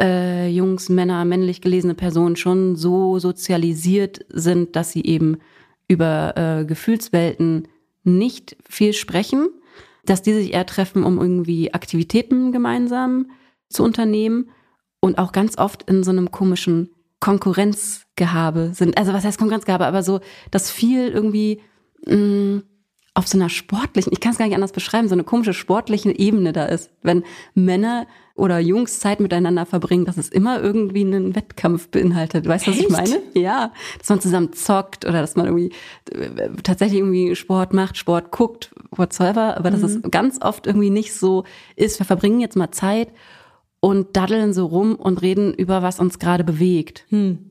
äh, 0.00 0.48
Jungs, 0.48 0.88
Männer, 0.88 1.26
männlich 1.26 1.60
gelesene 1.60 1.94
Personen 1.94 2.36
schon 2.36 2.76
so 2.76 3.18
sozialisiert 3.18 4.24
sind, 4.30 4.74
dass 4.74 4.92
sie 4.92 5.04
eben 5.04 5.36
über 5.86 6.32
äh, 6.36 6.64
Gefühlswelten 6.64 7.68
nicht 8.04 8.56
viel 8.66 8.94
sprechen, 8.94 9.50
dass 10.04 10.22
die 10.22 10.32
sich 10.32 10.52
eher 10.52 10.66
treffen, 10.66 11.04
um 11.04 11.18
irgendwie 11.18 11.74
Aktivitäten 11.74 12.52
gemeinsam 12.52 13.30
zu 13.68 13.84
unternehmen 13.84 14.50
und 15.00 15.18
auch 15.18 15.32
ganz 15.32 15.58
oft 15.58 15.88
in 15.88 16.02
so 16.02 16.10
einem 16.10 16.30
komischen 16.30 16.90
Konkurrenzgehabe 17.20 18.72
sind. 18.74 18.96
Also 18.96 19.12
was 19.12 19.24
heißt 19.24 19.38
Konkurrenzgehabe, 19.38 19.86
aber 19.86 20.02
so, 20.02 20.20
dass 20.50 20.70
viel 20.70 21.08
irgendwie 21.08 21.60
mh, 22.06 22.16
mm, 22.16 22.62
auf 23.20 23.28
so 23.28 23.36
einer 23.36 23.50
sportlichen, 23.50 24.12
ich 24.14 24.20
kann 24.20 24.32
es 24.32 24.38
gar 24.38 24.46
nicht 24.46 24.54
anders 24.54 24.72
beschreiben, 24.72 25.06
so 25.06 25.14
eine 25.14 25.24
komische 25.24 25.52
sportliche 25.52 26.10
Ebene 26.18 26.54
da 26.54 26.64
ist. 26.64 26.90
Wenn 27.02 27.22
Männer 27.54 28.06
oder 28.34 28.58
Jungs 28.58 28.98
Zeit 28.98 29.20
miteinander 29.20 29.66
verbringen, 29.66 30.06
dass 30.06 30.16
es 30.16 30.30
immer 30.30 30.62
irgendwie 30.62 31.02
einen 31.02 31.36
Wettkampf 31.36 31.88
beinhaltet. 31.88 32.48
Weißt 32.48 32.66
du, 32.66 32.70
was 32.70 32.78
ich 32.78 32.88
meine? 32.88 33.20
Ja, 33.34 33.72
dass 33.98 34.08
man 34.08 34.20
zusammen 34.22 34.54
zockt 34.54 35.04
oder 35.04 35.20
dass 35.20 35.36
man 35.36 35.44
irgendwie 35.44 35.72
äh, 36.10 36.48
tatsächlich 36.62 37.00
irgendwie 37.00 37.36
Sport 37.36 37.74
macht, 37.74 37.98
Sport 37.98 38.30
guckt, 38.30 38.74
whatsoever, 38.90 39.58
aber 39.58 39.70
dass 39.70 39.82
mhm. 39.82 40.02
es 40.02 40.10
ganz 40.10 40.40
oft 40.40 40.66
irgendwie 40.66 40.88
nicht 40.88 41.12
so 41.12 41.44
ist. 41.76 41.98
Wir 41.98 42.06
verbringen 42.06 42.40
jetzt 42.40 42.56
mal 42.56 42.70
Zeit 42.70 43.08
und 43.80 44.16
daddeln 44.16 44.54
so 44.54 44.64
rum 44.64 44.94
und 44.94 45.20
reden 45.20 45.52
über 45.52 45.82
was 45.82 46.00
uns 46.00 46.18
gerade 46.18 46.42
bewegt. 46.42 47.04
Hm. 47.10 47.49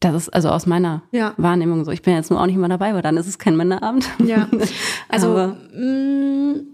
Das 0.00 0.14
ist 0.14 0.28
also 0.28 0.50
aus 0.50 0.66
meiner 0.66 1.02
ja. 1.12 1.34
Wahrnehmung 1.36 1.84
so. 1.84 1.90
Ich 1.90 2.02
bin 2.02 2.14
jetzt 2.14 2.30
nur 2.30 2.40
auch 2.40 2.46
nicht 2.46 2.56
immer 2.56 2.68
dabei, 2.68 2.94
weil 2.94 3.02
dann 3.02 3.16
ist 3.16 3.26
es 3.26 3.38
kein 3.38 3.56
Männerabend. 3.56 4.08
Ja. 4.24 4.48
Also 5.08 5.28
mh, 5.28 5.54
mm, 5.74 6.66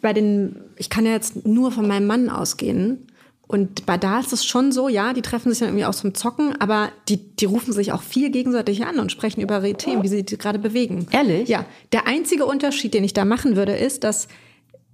bei 0.00 0.12
den, 0.12 0.56
ich 0.76 0.90
kann 0.90 1.06
ja 1.06 1.12
jetzt 1.12 1.46
nur 1.46 1.72
von 1.72 1.86
meinem 1.86 2.06
Mann 2.06 2.28
ausgehen. 2.28 3.06
Und 3.46 3.84
bei 3.84 3.96
da 3.96 4.20
ist 4.20 4.32
es 4.32 4.44
schon 4.44 4.70
so, 4.70 4.88
ja, 4.88 5.12
die 5.12 5.22
treffen 5.22 5.50
sich 5.50 5.58
dann 5.58 5.70
irgendwie 5.70 5.84
auch 5.84 5.94
zum 5.94 6.14
Zocken, 6.14 6.54
aber 6.60 6.90
die, 7.08 7.16
die 7.16 7.46
rufen 7.46 7.72
sich 7.72 7.92
auch 7.92 8.02
viel 8.02 8.30
gegenseitig 8.30 8.86
an 8.86 9.00
und 9.00 9.10
sprechen 9.10 9.40
über 9.40 9.56
ihre 9.56 9.74
Themen, 9.74 10.04
wie 10.04 10.08
sie 10.08 10.22
die 10.22 10.38
gerade 10.38 10.60
bewegen. 10.60 11.08
Ehrlich? 11.10 11.48
Ja. 11.48 11.64
Der 11.92 12.06
einzige 12.06 12.46
Unterschied, 12.46 12.94
den 12.94 13.02
ich 13.02 13.12
da 13.12 13.24
machen 13.24 13.56
würde, 13.56 13.76
ist, 13.76 14.04
dass 14.04 14.28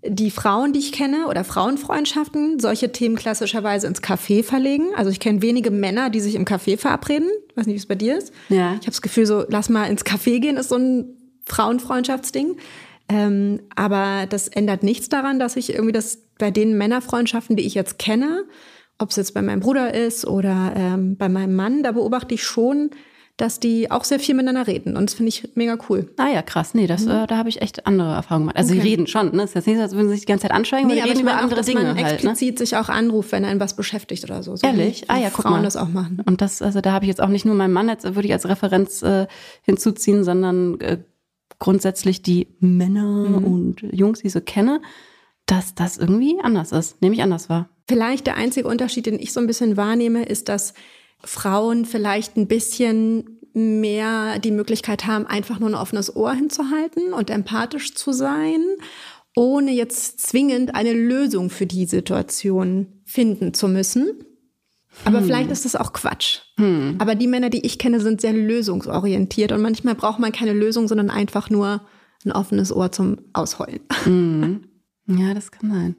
die 0.02 0.30
Frauen, 0.30 0.72
die 0.72 0.78
ich 0.78 0.92
kenne 0.92 1.26
oder 1.28 1.44
Frauenfreundschaften, 1.44 2.58
solche 2.58 2.92
Themen 2.92 3.16
klassischerweise 3.16 3.86
ins 3.86 4.02
Café 4.02 4.42
verlegen. 4.42 4.86
Also 4.96 5.10
ich 5.10 5.20
kenne 5.20 5.42
wenige 5.42 5.70
Männer, 5.70 6.10
die 6.10 6.20
sich 6.20 6.34
im 6.34 6.44
Café 6.44 6.78
verabreden. 6.78 7.28
Ich 7.56 7.60
weiß 7.60 7.66
nicht, 7.68 7.76
wie 7.76 7.78
es 7.78 7.86
bei 7.86 7.94
dir 7.94 8.18
ist. 8.18 8.34
Ja. 8.50 8.72
Ich 8.72 8.80
habe 8.80 8.90
das 8.90 9.00
Gefühl, 9.00 9.24
so 9.24 9.46
lass 9.48 9.70
mal 9.70 9.86
ins 9.86 10.04
Café 10.04 10.40
gehen, 10.40 10.58
ist 10.58 10.68
so 10.68 10.76
ein 10.76 11.16
Frauenfreundschaftsding. 11.46 12.58
Ähm, 13.08 13.60
aber 13.74 14.26
das 14.28 14.48
ändert 14.48 14.82
nichts 14.82 15.08
daran, 15.08 15.38
dass 15.38 15.56
ich 15.56 15.72
irgendwie 15.72 15.92
das 15.92 16.18
bei 16.38 16.50
den 16.50 16.76
Männerfreundschaften, 16.76 17.56
die 17.56 17.64
ich 17.64 17.72
jetzt 17.72 17.98
kenne, 17.98 18.44
ob 18.98 19.08
es 19.08 19.16
jetzt 19.16 19.32
bei 19.32 19.40
meinem 19.40 19.60
Bruder 19.60 19.94
ist 19.94 20.26
oder 20.26 20.74
ähm, 20.76 21.16
bei 21.16 21.30
meinem 21.30 21.56
Mann, 21.56 21.82
da 21.82 21.92
beobachte 21.92 22.34
ich 22.34 22.44
schon, 22.44 22.90
dass 23.36 23.60
die 23.60 23.90
auch 23.90 24.04
sehr 24.04 24.18
viel 24.18 24.34
miteinander 24.34 24.66
reden. 24.66 24.96
Und 24.96 25.10
das 25.10 25.14
finde 25.14 25.28
ich 25.28 25.50
mega 25.54 25.76
cool. 25.90 26.10
Ah 26.16 26.28
ja, 26.28 26.40
krass. 26.40 26.72
Nee, 26.72 26.86
das, 26.86 27.04
mhm. 27.04 27.10
äh, 27.10 27.26
da 27.26 27.36
habe 27.36 27.50
ich 27.50 27.60
echt 27.60 27.86
andere 27.86 28.14
Erfahrungen 28.14 28.46
gemacht. 28.46 28.56
Also 28.56 28.72
okay. 28.72 28.80
sie 28.80 28.88
reden 28.88 29.06
schon, 29.06 29.32
ne? 29.32 29.42
Das 29.42 29.50
ist 29.50 29.54
jetzt 29.54 29.66
nicht 29.66 29.76
so, 29.76 29.82
als 29.82 29.92
würden 29.92 30.08
sie 30.08 30.14
sich 30.14 30.20
die 30.22 30.26
ganze 30.26 30.42
Zeit 30.42 30.52
anschweigen, 30.52 30.88
nee, 30.88 31.00
aber 31.00 31.10
reden 31.10 31.20
über 31.20 31.36
andere 31.36 31.60
auch, 31.60 31.64
Dinge 31.64 31.82
man 31.82 31.96
halt. 31.96 32.12
explizit 32.12 32.54
ne? 32.54 32.58
sich 32.58 32.76
auch 32.76 32.88
anruft, 32.88 33.32
wenn 33.32 33.44
einen 33.44 33.60
was 33.60 33.76
beschäftigt 33.76 34.24
oder 34.24 34.42
so. 34.42 34.56
so 34.56 34.66
Ehrlich? 34.66 35.04
ah 35.08 35.18
ja, 35.18 35.28
guck 35.28 35.42
Frauen 35.42 35.56
mal. 35.56 35.62
das 35.62 35.76
auch 35.76 35.88
machen. 35.88 36.22
Und 36.24 36.40
das, 36.40 36.62
also 36.62 36.80
da 36.80 36.92
habe 36.92 37.04
ich 37.04 37.08
jetzt 37.08 37.20
auch 37.20 37.28
nicht 37.28 37.44
nur 37.44 37.54
meinen 37.54 37.74
Mann 37.74 37.88
jetzt 37.88 38.04
würde 38.04 38.26
ich 38.26 38.32
als 38.32 38.48
Referenz 38.48 39.02
äh, 39.02 39.26
hinzuziehen, 39.62 40.24
sondern 40.24 40.80
äh, 40.80 40.98
grundsätzlich 41.58 42.22
die 42.22 42.48
Männer 42.60 43.40
mhm. 43.40 43.44
und 43.44 43.82
Jungs, 43.92 44.20
die 44.20 44.28
ich 44.28 44.32
so 44.32 44.40
kenne, 44.40 44.80
dass 45.44 45.74
das 45.74 45.98
irgendwie 45.98 46.38
anders 46.42 46.72
ist, 46.72 47.02
nämlich 47.02 47.22
anders 47.22 47.50
war. 47.50 47.68
Vielleicht 47.86 48.26
der 48.26 48.36
einzige 48.36 48.66
Unterschied, 48.66 49.06
den 49.06 49.18
ich 49.18 49.32
so 49.32 49.40
ein 49.40 49.46
bisschen 49.46 49.76
wahrnehme, 49.76 50.24
ist, 50.24 50.48
dass 50.48 50.74
Frauen 51.24 51.84
vielleicht 51.84 52.36
ein 52.36 52.46
bisschen 52.46 53.40
mehr 53.52 54.38
die 54.38 54.50
Möglichkeit 54.50 55.06
haben, 55.06 55.26
einfach 55.26 55.58
nur 55.58 55.70
ein 55.70 55.74
offenes 55.74 56.14
Ohr 56.14 56.32
hinzuhalten 56.34 57.14
und 57.14 57.30
empathisch 57.30 57.94
zu 57.94 58.12
sein, 58.12 58.62
ohne 59.34 59.72
jetzt 59.72 60.20
zwingend 60.20 60.74
eine 60.74 60.92
Lösung 60.92 61.50
für 61.50 61.66
die 61.66 61.86
Situation 61.86 62.86
finden 63.04 63.54
zu 63.54 63.68
müssen. 63.68 64.12
Aber 65.04 65.18
hm. 65.18 65.26
vielleicht 65.26 65.50
ist 65.50 65.64
das 65.64 65.76
auch 65.76 65.92
Quatsch. 65.92 66.40
Hm. 66.58 66.96
Aber 66.98 67.14
die 67.14 67.26
Männer, 67.26 67.50
die 67.50 67.64
ich 67.64 67.78
kenne, 67.78 68.00
sind 68.00 68.20
sehr 68.20 68.32
lösungsorientiert 68.32 69.52
und 69.52 69.62
manchmal 69.62 69.94
braucht 69.94 70.18
man 70.18 70.32
keine 70.32 70.52
Lösung, 70.52 70.88
sondern 70.88 71.10
einfach 71.10 71.50
nur 71.50 71.82
ein 72.24 72.32
offenes 72.32 72.72
Ohr 72.72 72.92
zum 72.92 73.18
Ausheulen. 73.32 73.80
Hm. 74.04 74.64
Ja, 75.06 75.34
das 75.34 75.50
kann 75.50 75.70
sein. 75.70 75.96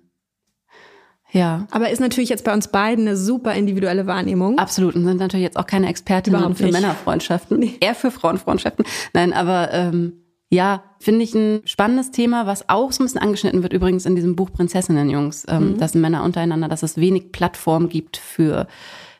Ja. 1.31 1.67
Aber 1.71 1.89
ist 1.89 1.99
natürlich 1.99 2.29
jetzt 2.29 2.43
bei 2.43 2.53
uns 2.53 2.69
beiden 2.69 3.07
eine 3.07 3.17
super 3.17 3.53
individuelle 3.53 4.07
Wahrnehmung. 4.07 4.57
Absolut. 4.57 4.95
Und 4.95 5.05
sind 5.05 5.17
natürlich 5.17 5.43
jetzt 5.43 5.57
auch 5.57 5.67
keine 5.67 5.89
Expertinnen 5.89 6.55
für 6.55 6.71
Männerfreundschaften. 6.71 7.59
Nee. 7.59 7.75
Eher 7.79 7.95
für 7.95 8.11
Frauenfreundschaften. 8.11 8.85
Nein, 9.13 9.33
aber 9.33 9.73
ähm, 9.73 10.13
ja, 10.49 10.83
finde 10.99 11.23
ich 11.23 11.35
ein 11.35 11.61
spannendes 11.65 12.11
Thema, 12.11 12.45
was 12.47 12.69
auch 12.69 12.91
so 12.93 13.03
ein 13.03 13.05
bisschen 13.05 13.21
angeschnitten 13.21 13.63
wird, 13.63 13.73
übrigens 13.73 14.05
in 14.05 14.15
diesem 14.15 14.35
Buch 14.35 14.51
Prinzessinnen, 14.53 15.09
Jungs, 15.09 15.45
ähm, 15.49 15.73
mhm. 15.73 15.77
dass 15.77 15.93
Männer 15.93 16.23
untereinander, 16.23 16.69
dass 16.69 16.83
es 16.83 16.95
wenig 16.97 17.33
Plattform 17.33 17.89
gibt 17.89 18.15
für 18.15 18.67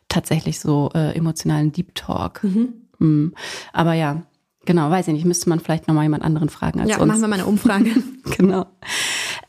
tatsächlich 0.08 0.60
so 0.62 0.89
äh, 0.96 1.13
emotionalen 1.15 1.74
Deep 1.74 1.96
Talk. 1.96 2.43
Mhm. 2.43 2.74
Mhm. 3.00 3.34
Aber 3.74 3.93
ja, 3.93 4.24
genau, 4.65 4.89
weiß 4.89 5.10
ich 5.10 5.13
nicht, 5.13 5.26
müsste 5.26 5.50
man 5.50 5.60
vielleicht 5.60 5.88
nochmal 5.89 6.04
jemand 6.04 6.24
anderen 6.24 6.48
fragen 6.48 6.80
als 6.80 6.89
ja, 6.89 6.96
uns. 6.96 7.02
Ja, 7.02 7.08
machen 7.08 7.22
wir 7.22 7.28
mal 7.28 7.36
eine 7.36 7.46
Umfrage. 7.46 7.91
genau. 8.38 8.65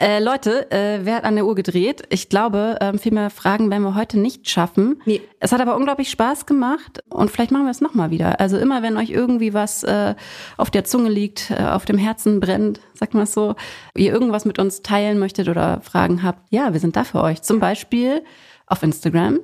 Äh, 0.00 0.20
Leute, 0.20 0.70
äh, 0.70 1.00
wer 1.02 1.16
hat 1.16 1.24
an 1.24 1.34
der 1.34 1.44
Uhr 1.44 1.56
gedreht? 1.56 2.02
Ich 2.08 2.28
glaube, 2.28 2.78
ähm, 2.80 3.00
viel 3.00 3.12
mehr 3.12 3.30
Fragen 3.30 3.68
werden 3.68 3.82
wir 3.82 3.96
heute 3.96 4.16
nicht 4.16 4.48
schaffen. 4.48 5.02
Nee. 5.06 5.20
Es 5.40 5.50
hat 5.50 5.60
aber 5.60 5.76
unglaublich 5.76 6.08
Spaß 6.08 6.46
gemacht 6.46 7.02
und 7.10 7.32
vielleicht 7.32 7.50
machen 7.50 7.64
wir 7.64 7.72
es 7.72 7.80
nochmal 7.80 8.12
wieder. 8.12 8.38
Also 8.38 8.58
immer, 8.58 8.82
wenn 8.82 8.96
euch 8.96 9.10
irgendwie 9.10 9.54
was 9.54 9.82
äh, 9.82 10.14
auf 10.56 10.70
der 10.70 10.84
Zunge 10.84 11.08
liegt, 11.08 11.50
äh, 11.50 11.64
auf 11.64 11.84
dem 11.84 11.98
Herzen 11.98 12.38
brennt, 12.38 12.80
sag 12.94 13.12
mal 13.12 13.26
so, 13.26 13.56
ihr 13.96 14.12
irgendwas 14.12 14.44
mit 14.44 14.60
uns 14.60 14.82
teilen 14.82 15.18
möchtet 15.18 15.48
oder 15.48 15.80
Fragen 15.80 16.22
habt, 16.22 16.46
ja, 16.50 16.72
wir 16.72 16.78
sind 16.78 16.94
da 16.94 17.02
für 17.02 17.20
euch. 17.20 17.42
Zum 17.42 17.58
Beispiel 17.58 18.22
auf 18.66 18.84
Instagram 18.84 19.40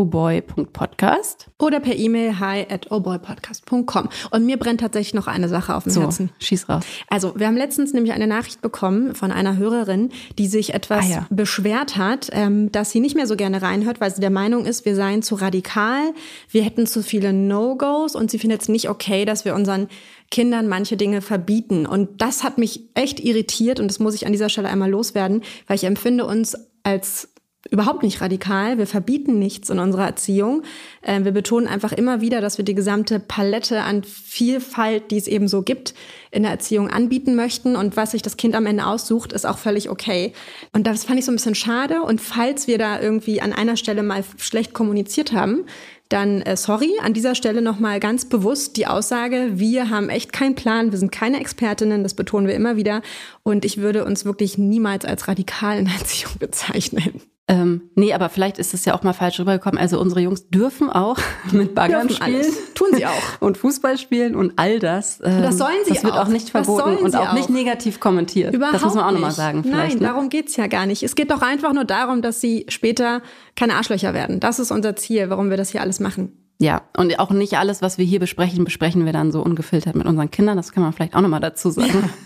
ohboy.podcast. 0.00 1.48
Oder 1.58 1.78
per 1.78 1.94
E-Mail 1.94 2.40
hi 2.40 2.66
at 2.70 2.90
ohboypodcast.com. 2.90 4.08
Und 4.30 4.46
mir 4.46 4.56
brennt 4.56 4.80
tatsächlich 4.80 5.12
noch 5.12 5.26
eine 5.26 5.48
Sache 5.48 5.74
auf 5.74 5.84
dem 5.84 5.92
so, 5.92 6.00
Herzen. 6.00 6.30
schieß 6.38 6.70
raus. 6.70 6.84
Also, 7.08 7.34
wir 7.36 7.46
haben 7.46 7.56
letztens 7.56 7.92
nämlich 7.92 8.14
eine 8.14 8.26
Nachricht 8.26 8.62
bekommen 8.62 9.14
von 9.14 9.30
einer 9.30 9.58
Hörerin, 9.58 10.08
die 10.38 10.46
sich 10.46 10.72
etwas 10.72 11.04
ah, 11.04 11.10
ja. 11.10 11.26
beschwert 11.28 11.98
hat, 11.98 12.30
ähm, 12.32 12.72
dass 12.72 12.90
sie 12.90 13.00
nicht 13.00 13.14
mehr 13.14 13.26
so 13.26 13.36
gerne 13.36 13.60
reinhört, 13.60 14.00
weil 14.00 14.10
sie 14.10 14.22
der 14.22 14.30
Meinung 14.30 14.64
ist, 14.64 14.86
wir 14.86 14.96
seien 14.96 15.22
zu 15.22 15.34
radikal, 15.34 16.14
wir 16.48 16.62
hätten 16.62 16.86
zu 16.86 17.02
viele 17.02 17.34
No-Gos 17.34 18.14
und 18.14 18.30
sie 18.30 18.38
findet 18.38 18.62
es 18.62 18.68
nicht 18.68 18.88
okay, 18.88 19.26
dass 19.26 19.44
wir 19.44 19.54
unseren 19.54 19.88
Kindern 20.30 20.66
manche 20.66 20.96
Dinge 20.96 21.20
verbieten. 21.20 21.84
Und 21.84 22.22
das 22.22 22.42
hat 22.42 22.56
mich 22.56 22.84
echt 22.94 23.20
irritiert 23.20 23.80
und 23.80 23.88
das 23.88 23.98
muss 23.98 24.14
ich 24.14 24.24
an 24.24 24.32
dieser 24.32 24.48
Stelle 24.48 24.68
einmal 24.68 24.88
loswerden, 24.88 25.42
weil 25.66 25.76
ich 25.76 25.84
empfinde 25.84 26.24
uns 26.24 26.56
als 26.82 27.29
überhaupt 27.68 28.02
nicht 28.02 28.20
radikal. 28.20 28.78
Wir 28.78 28.86
verbieten 28.86 29.38
nichts 29.38 29.68
in 29.68 29.78
unserer 29.78 30.06
Erziehung. 30.06 30.62
Ähm, 31.02 31.24
wir 31.24 31.32
betonen 31.32 31.68
einfach 31.68 31.92
immer 31.92 32.20
wieder, 32.22 32.40
dass 32.40 32.56
wir 32.56 32.64
die 32.64 32.74
gesamte 32.74 33.20
Palette 33.20 33.82
an 33.82 34.02
Vielfalt, 34.02 35.10
die 35.10 35.18
es 35.18 35.26
eben 35.26 35.46
so 35.46 35.62
gibt, 35.62 35.94
in 36.30 36.42
der 36.42 36.52
Erziehung 36.52 36.88
anbieten 36.88 37.36
möchten. 37.36 37.76
Und 37.76 37.96
was 37.96 38.12
sich 38.12 38.22
das 38.22 38.38
Kind 38.38 38.54
am 38.54 38.64
Ende 38.64 38.86
aussucht, 38.86 39.32
ist 39.32 39.46
auch 39.46 39.58
völlig 39.58 39.90
okay. 39.90 40.32
Und 40.72 40.86
das 40.86 41.04
fand 41.04 41.18
ich 41.18 41.26
so 41.26 41.32
ein 41.32 41.36
bisschen 41.36 41.54
schade. 41.54 42.02
Und 42.02 42.20
falls 42.20 42.66
wir 42.66 42.78
da 42.78 43.00
irgendwie 43.00 43.42
an 43.42 43.52
einer 43.52 43.76
Stelle 43.76 44.02
mal 44.02 44.24
schlecht 44.38 44.72
kommuniziert 44.72 45.32
haben, 45.32 45.66
dann 46.08 46.42
äh, 46.42 46.56
sorry, 46.56 46.90
an 47.02 47.14
dieser 47.14 47.34
Stelle 47.34 47.62
nochmal 47.62 48.00
ganz 48.00 48.24
bewusst 48.24 48.76
die 48.76 48.86
Aussage, 48.86 49.52
wir 49.54 49.90
haben 49.90 50.08
echt 50.08 50.32
keinen 50.32 50.56
Plan, 50.56 50.90
wir 50.90 50.98
sind 50.98 51.12
keine 51.12 51.40
Expertinnen, 51.40 52.02
das 52.02 52.14
betonen 52.14 52.48
wir 52.48 52.54
immer 52.54 52.76
wieder. 52.76 53.02
Und 53.44 53.64
ich 53.64 53.78
würde 53.78 54.04
uns 54.04 54.24
wirklich 54.24 54.58
niemals 54.58 55.04
als 55.04 55.28
radikal 55.28 55.78
in 55.78 55.86
Erziehung 55.86 56.32
bezeichnen. 56.38 57.20
Ähm, 57.50 57.90
nee, 57.96 58.14
aber 58.14 58.28
vielleicht 58.28 58.58
ist 58.58 58.74
es 58.74 58.84
ja 58.84 58.94
auch 58.94 59.02
mal 59.02 59.12
falsch 59.12 59.40
rübergekommen. 59.40 59.76
Also 59.76 60.00
unsere 60.00 60.20
Jungs 60.20 60.48
dürfen 60.50 60.88
auch 60.88 61.18
mit 61.50 61.74
Baggern 61.74 62.06
dürfen 62.06 62.22
spielen. 62.22 62.42
Alles. 62.42 62.74
Tun 62.74 62.88
sie 62.94 63.06
auch. 63.06 63.12
Und 63.40 63.58
Fußball 63.58 63.98
spielen 63.98 64.36
und 64.36 64.52
all 64.54 64.78
das. 64.78 65.20
Ähm, 65.24 65.42
das 65.42 65.58
sollen 65.58 65.74
sie 65.84 65.94
Das 65.94 66.04
wird 66.04 66.14
auch, 66.14 66.26
auch 66.26 66.28
nicht 66.28 66.50
verboten 66.50 66.98
und 66.98 67.16
auch, 67.16 67.30
auch, 67.30 67.32
nicht 67.32 67.50
negativ 67.50 67.98
kommentiert. 67.98 68.54
Überhaupt 68.54 68.76
das 68.76 68.84
muss 68.84 68.94
man 68.94 69.04
auch 69.04 69.10
nochmal 69.10 69.32
sagen. 69.32 69.64
Nein, 69.66 69.94
ne? 69.94 70.00
darum 70.00 70.28
geht's 70.28 70.56
ja 70.56 70.68
gar 70.68 70.86
nicht. 70.86 71.02
Es 71.02 71.16
geht 71.16 71.32
doch 71.32 71.42
einfach 71.42 71.72
nur 71.72 71.84
darum, 71.84 72.22
dass 72.22 72.40
sie 72.40 72.66
später 72.68 73.20
keine 73.56 73.74
Arschlöcher 73.74 74.14
werden. 74.14 74.38
Das 74.38 74.60
ist 74.60 74.70
unser 74.70 74.94
Ziel, 74.94 75.28
warum 75.28 75.50
wir 75.50 75.56
das 75.56 75.70
hier 75.70 75.80
alles 75.80 75.98
machen. 75.98 76.32
Ja, 76.58 76.82
und 76.96 77.18
auch 77.18 77.30
nicht 77.30 77.58
alles, 77.58 77.82
was 77.82 77.98
wir 77.98 78.04
hier 78.04 78.20
besprechen, 78.20 78.64
besprechen 78.64 79.06
wir 79.06 79.12
dann 79.12 79.32
so 79.32 79.42
ungefiltert 79.42 79.96
mit 79.96 80.06
unseren 80.06 80.30
Kindern. 80.30 80.56
Das 80.56 80.72
kann 80.72 80.82
man 80.82 80.92
vielleicht 80.92 81.16
auch 81.16 81.22
nochmal 81.22 81.40
dazu 81.40 81.70
sagen. 81.70 82.10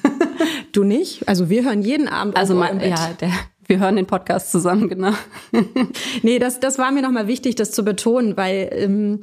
Du 0.75 0.83
nicht? 0.83 1.29
Also 1.29 1.49
wir 1.49 1.65
hören 1.65 1.83
jeden 1.83 2.09
Abend. 2.09 2.37
Also 2.37 2.57
mein, 2.57 2.81
ja, 2.81 3.11
der 3.21 3.31
Wir 3.67 3.79
hören 3.79 3.97
den 3.97 4.07
Podcast 4.07 4.51
zusammen, 4.51 4.89
genau. 4.89 5.13
nee, 6.23 6.39
das, 6.39 6.61
das 6.61 6.79
war 6.79 6.93
mir 6.93 7.03
nochmal 7.03 7.27
wichtig, 7.27 7.55
das 7.55 7.71
zu 7.71 7.85
betonen, 7.85 8.37
weil 8.37 8.71
ähm, 8.73 9.21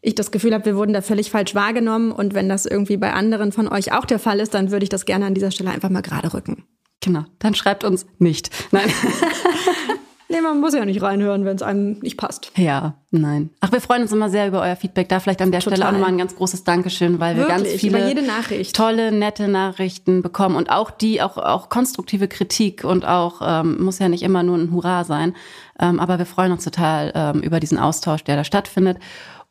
ich 0.00 0.14
das 0.14 0.30
Gefühl 0.30 0.52
habe, 0.54 0.66
wir 0.66 0.76
wurden 0.76 0.92
da 0.92 1.00
völlig 1.00 1.30
falsch 1.30 1.54
wahrgenommen. 1.54 2.12
Und 2.12 2.34
wenn 2.34 2.48
das 2.48 2.66
irgendwie 2.66 2.96
bei 2.96 3.12
anderen 3.12 3.52
von 3.52 3.68
euch 3.68 3.92
auch 3.92 4.04
der 4.04 4.18
Fall 4.18 4.40
ist, 4.40 4.54
dann 4.54 4.70
würde 4.70 4.84
ich 4.84 4.90
das 4.90 5.04
gerne 5.04 5.26
an 5.26 5.34
dieser 5.34 5.50
Stelle 5.50 5.70
einfach 5.70 5.90
mal 5.90 6.02
gerade 6.02 6.34
rücken. 6.34 6.64
Genau, 7.00 7.24
dann 7.38 7.54
schreibt 7.54 7.84
uns 7.84 8.06
nicht. 8.18 8.50
Nein. 8.70 8.88
Nee, 10.34 10.40
man 10.40 10.60
muss 10.60 10.74
ja 10.74 10.84
nicht 10.84 11.00
reinhören, 11.00 11.44
wenn 11.44 11.54
es 11.54 11.62
einem 11.62 11.98
nicht 12.00 12.16
passt. 12.16 12.50
Ja, 12.56 12.94
nein. 13.12 13.50
Ach, 13.60 13.70
wir 13.70 13.80
freuen 13.80 14.02
uns 14.02 14.10
immer 14.10 14.28
sehr 14.30 14.48
über 14.48 14.60
euer 14.62 14.74
Feedback. 14.74 15.08
Da 15.08 15.20
vielleicht 15.20 15.40
an 15.40 15.52
der 15.52 15.60
Total. 15.60 15.76
Stelle 15.76 15.88
auch 15.88 15.92
nochmal 15.92 16.10
ein 16.10 16.18
ganz 16.18 16.34
großes 16.34 16.64
Dankeschön, 16.64 17.20
weil 17.20 17.36
wir 17.36 17.46
Wirklich, 17.46 17.80
ganz 17.80 17.80
viele 17.80 18.72
tolle, 18.72 19.12
nette 19.12 19.46
Nachrichten 19.46 20.22
bekommen 20.22 20.56
und 20.56 20.70
auch 20.70 20.90
die, 20.90 21.22
auch, 21.22 21.36
auch 21.38 21.68
konstruktive 21.68 22.26
Kritik 22.26 22.82
und 22.82 23.06
auch, 23.06 23.42
ähm, 23.44 23.82
muss 23.82 24.00
ja 24.00 24.08
nicht 24.08 24.24
immer 24.24 24.42
nur 24.42 24.58
ein 24.58 24.72
Hurra 24.72 25.04
sein. 25.04 25.34
Ähm, 25.78 26.00
aber 26.00 26.18
wir 26.18 26.26
freuen 26.26 26.50
uns 26.50 26.64
total 26.64 27.12
ähm, 27.14 27.40
über 27.40 27.60
diesen 27.60 27.78
Austausch, 27.78 28.24
der 28.24 28.34
da 28.34 28.42
stattfindet. 28.42 28.98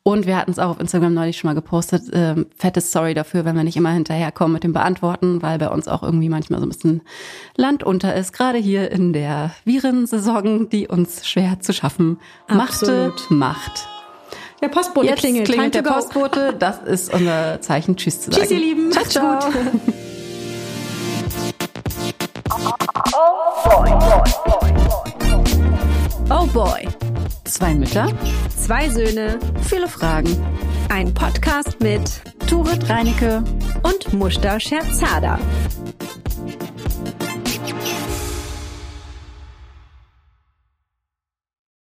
Und 0.06 0.26
wir 0.26 0.36
hatten 0.36 0.50
es 0.50 0.58
auch 0.58 0.68
auf 0.68 0.80
Instagram 0.80 1.14
neulich 1.14 1.38
schon 1.38 1.48
mal 1.48 1.54
gepostet. 1.54 2.02
Ähm, 2.12 2.44
fettes 2.58 2.92
Sorry 2.92 3.14
dafür, 3.14 3.46
wenn 3.46 3.56
wir 3.56 3.64
nicht 3.64 3.78
immer 3.78 3.90
hinterherkommen 3.90 4.52
mit 4.52 4.62
dem 4.62 4.74
Beantworten, 4.74 5.40
weil 5.40 5.58
bei 5.58 5.70
uns 5.70 5.88
auch 5.88 6.02
irgendwie 6.02 6.28
manchmal 6.28 6.60
so 6.60 6.66
ein 6.66 6.68
bisschen 6.68 7.00
Land 7.56 7.82
unter 7.82 8.14
ist. 8.14 8.34
Gerade 8.34 8.58
hier 8.58 8.90
in 8.92 9.14
der 9.14 9.52
Virensaison, 9.64 10.68
die 10.68 10.88
uns 10.88 11.26
schwer 11.26 11.58
zu 11.60 11.72
schaffen 11.72 12.18
machte, 12.48 13.14
macht. 13.30 13.88
Der 14.60 14.68
Postbote 14.68 15.06
Jetzt 15.06 15.20
klingelt. 15.20 15.46
klingelt 15.46 15.74
der. 15.74 15.82
Postbote. 15.82 16.54
Das 16.58 16.82
ist 16.82 17.12
unser 17.12 17.62
Zeichen, 17.62 17.96
Tschüss 17.96 18.20
zu 18.20 18.30
sagen. 18.30 18.42
Tschüss, 18.42 18.50
ihr 18.50 18.58
Lieben. 18.58 18.92
Ciao, 18.92 19.04
ciao. 19.06 19.38
Oh 23.14 23.64
boy, 23.64 23.90
boy, 23.90 24.22
boy. 24.44 24.74
Oh 26.30 26.46
boy. 26.46 27.13
Zwei 27.44 27.74
Mütter, 27.74 28.08
zwei 28.56 28.88
Söhne, 28.88 29.38
viele 29.62 29.88
Fragen. 29.88 30.36
Ein 30.88 31.12
Podcast 31.12 31.80
mit 31.80 32.22
Turit 32.48 32.88
Reinecke 32.88 33.42
und 33.82 34.12
Mushta 34.12 34.58
Scherzada. 34.58 35.38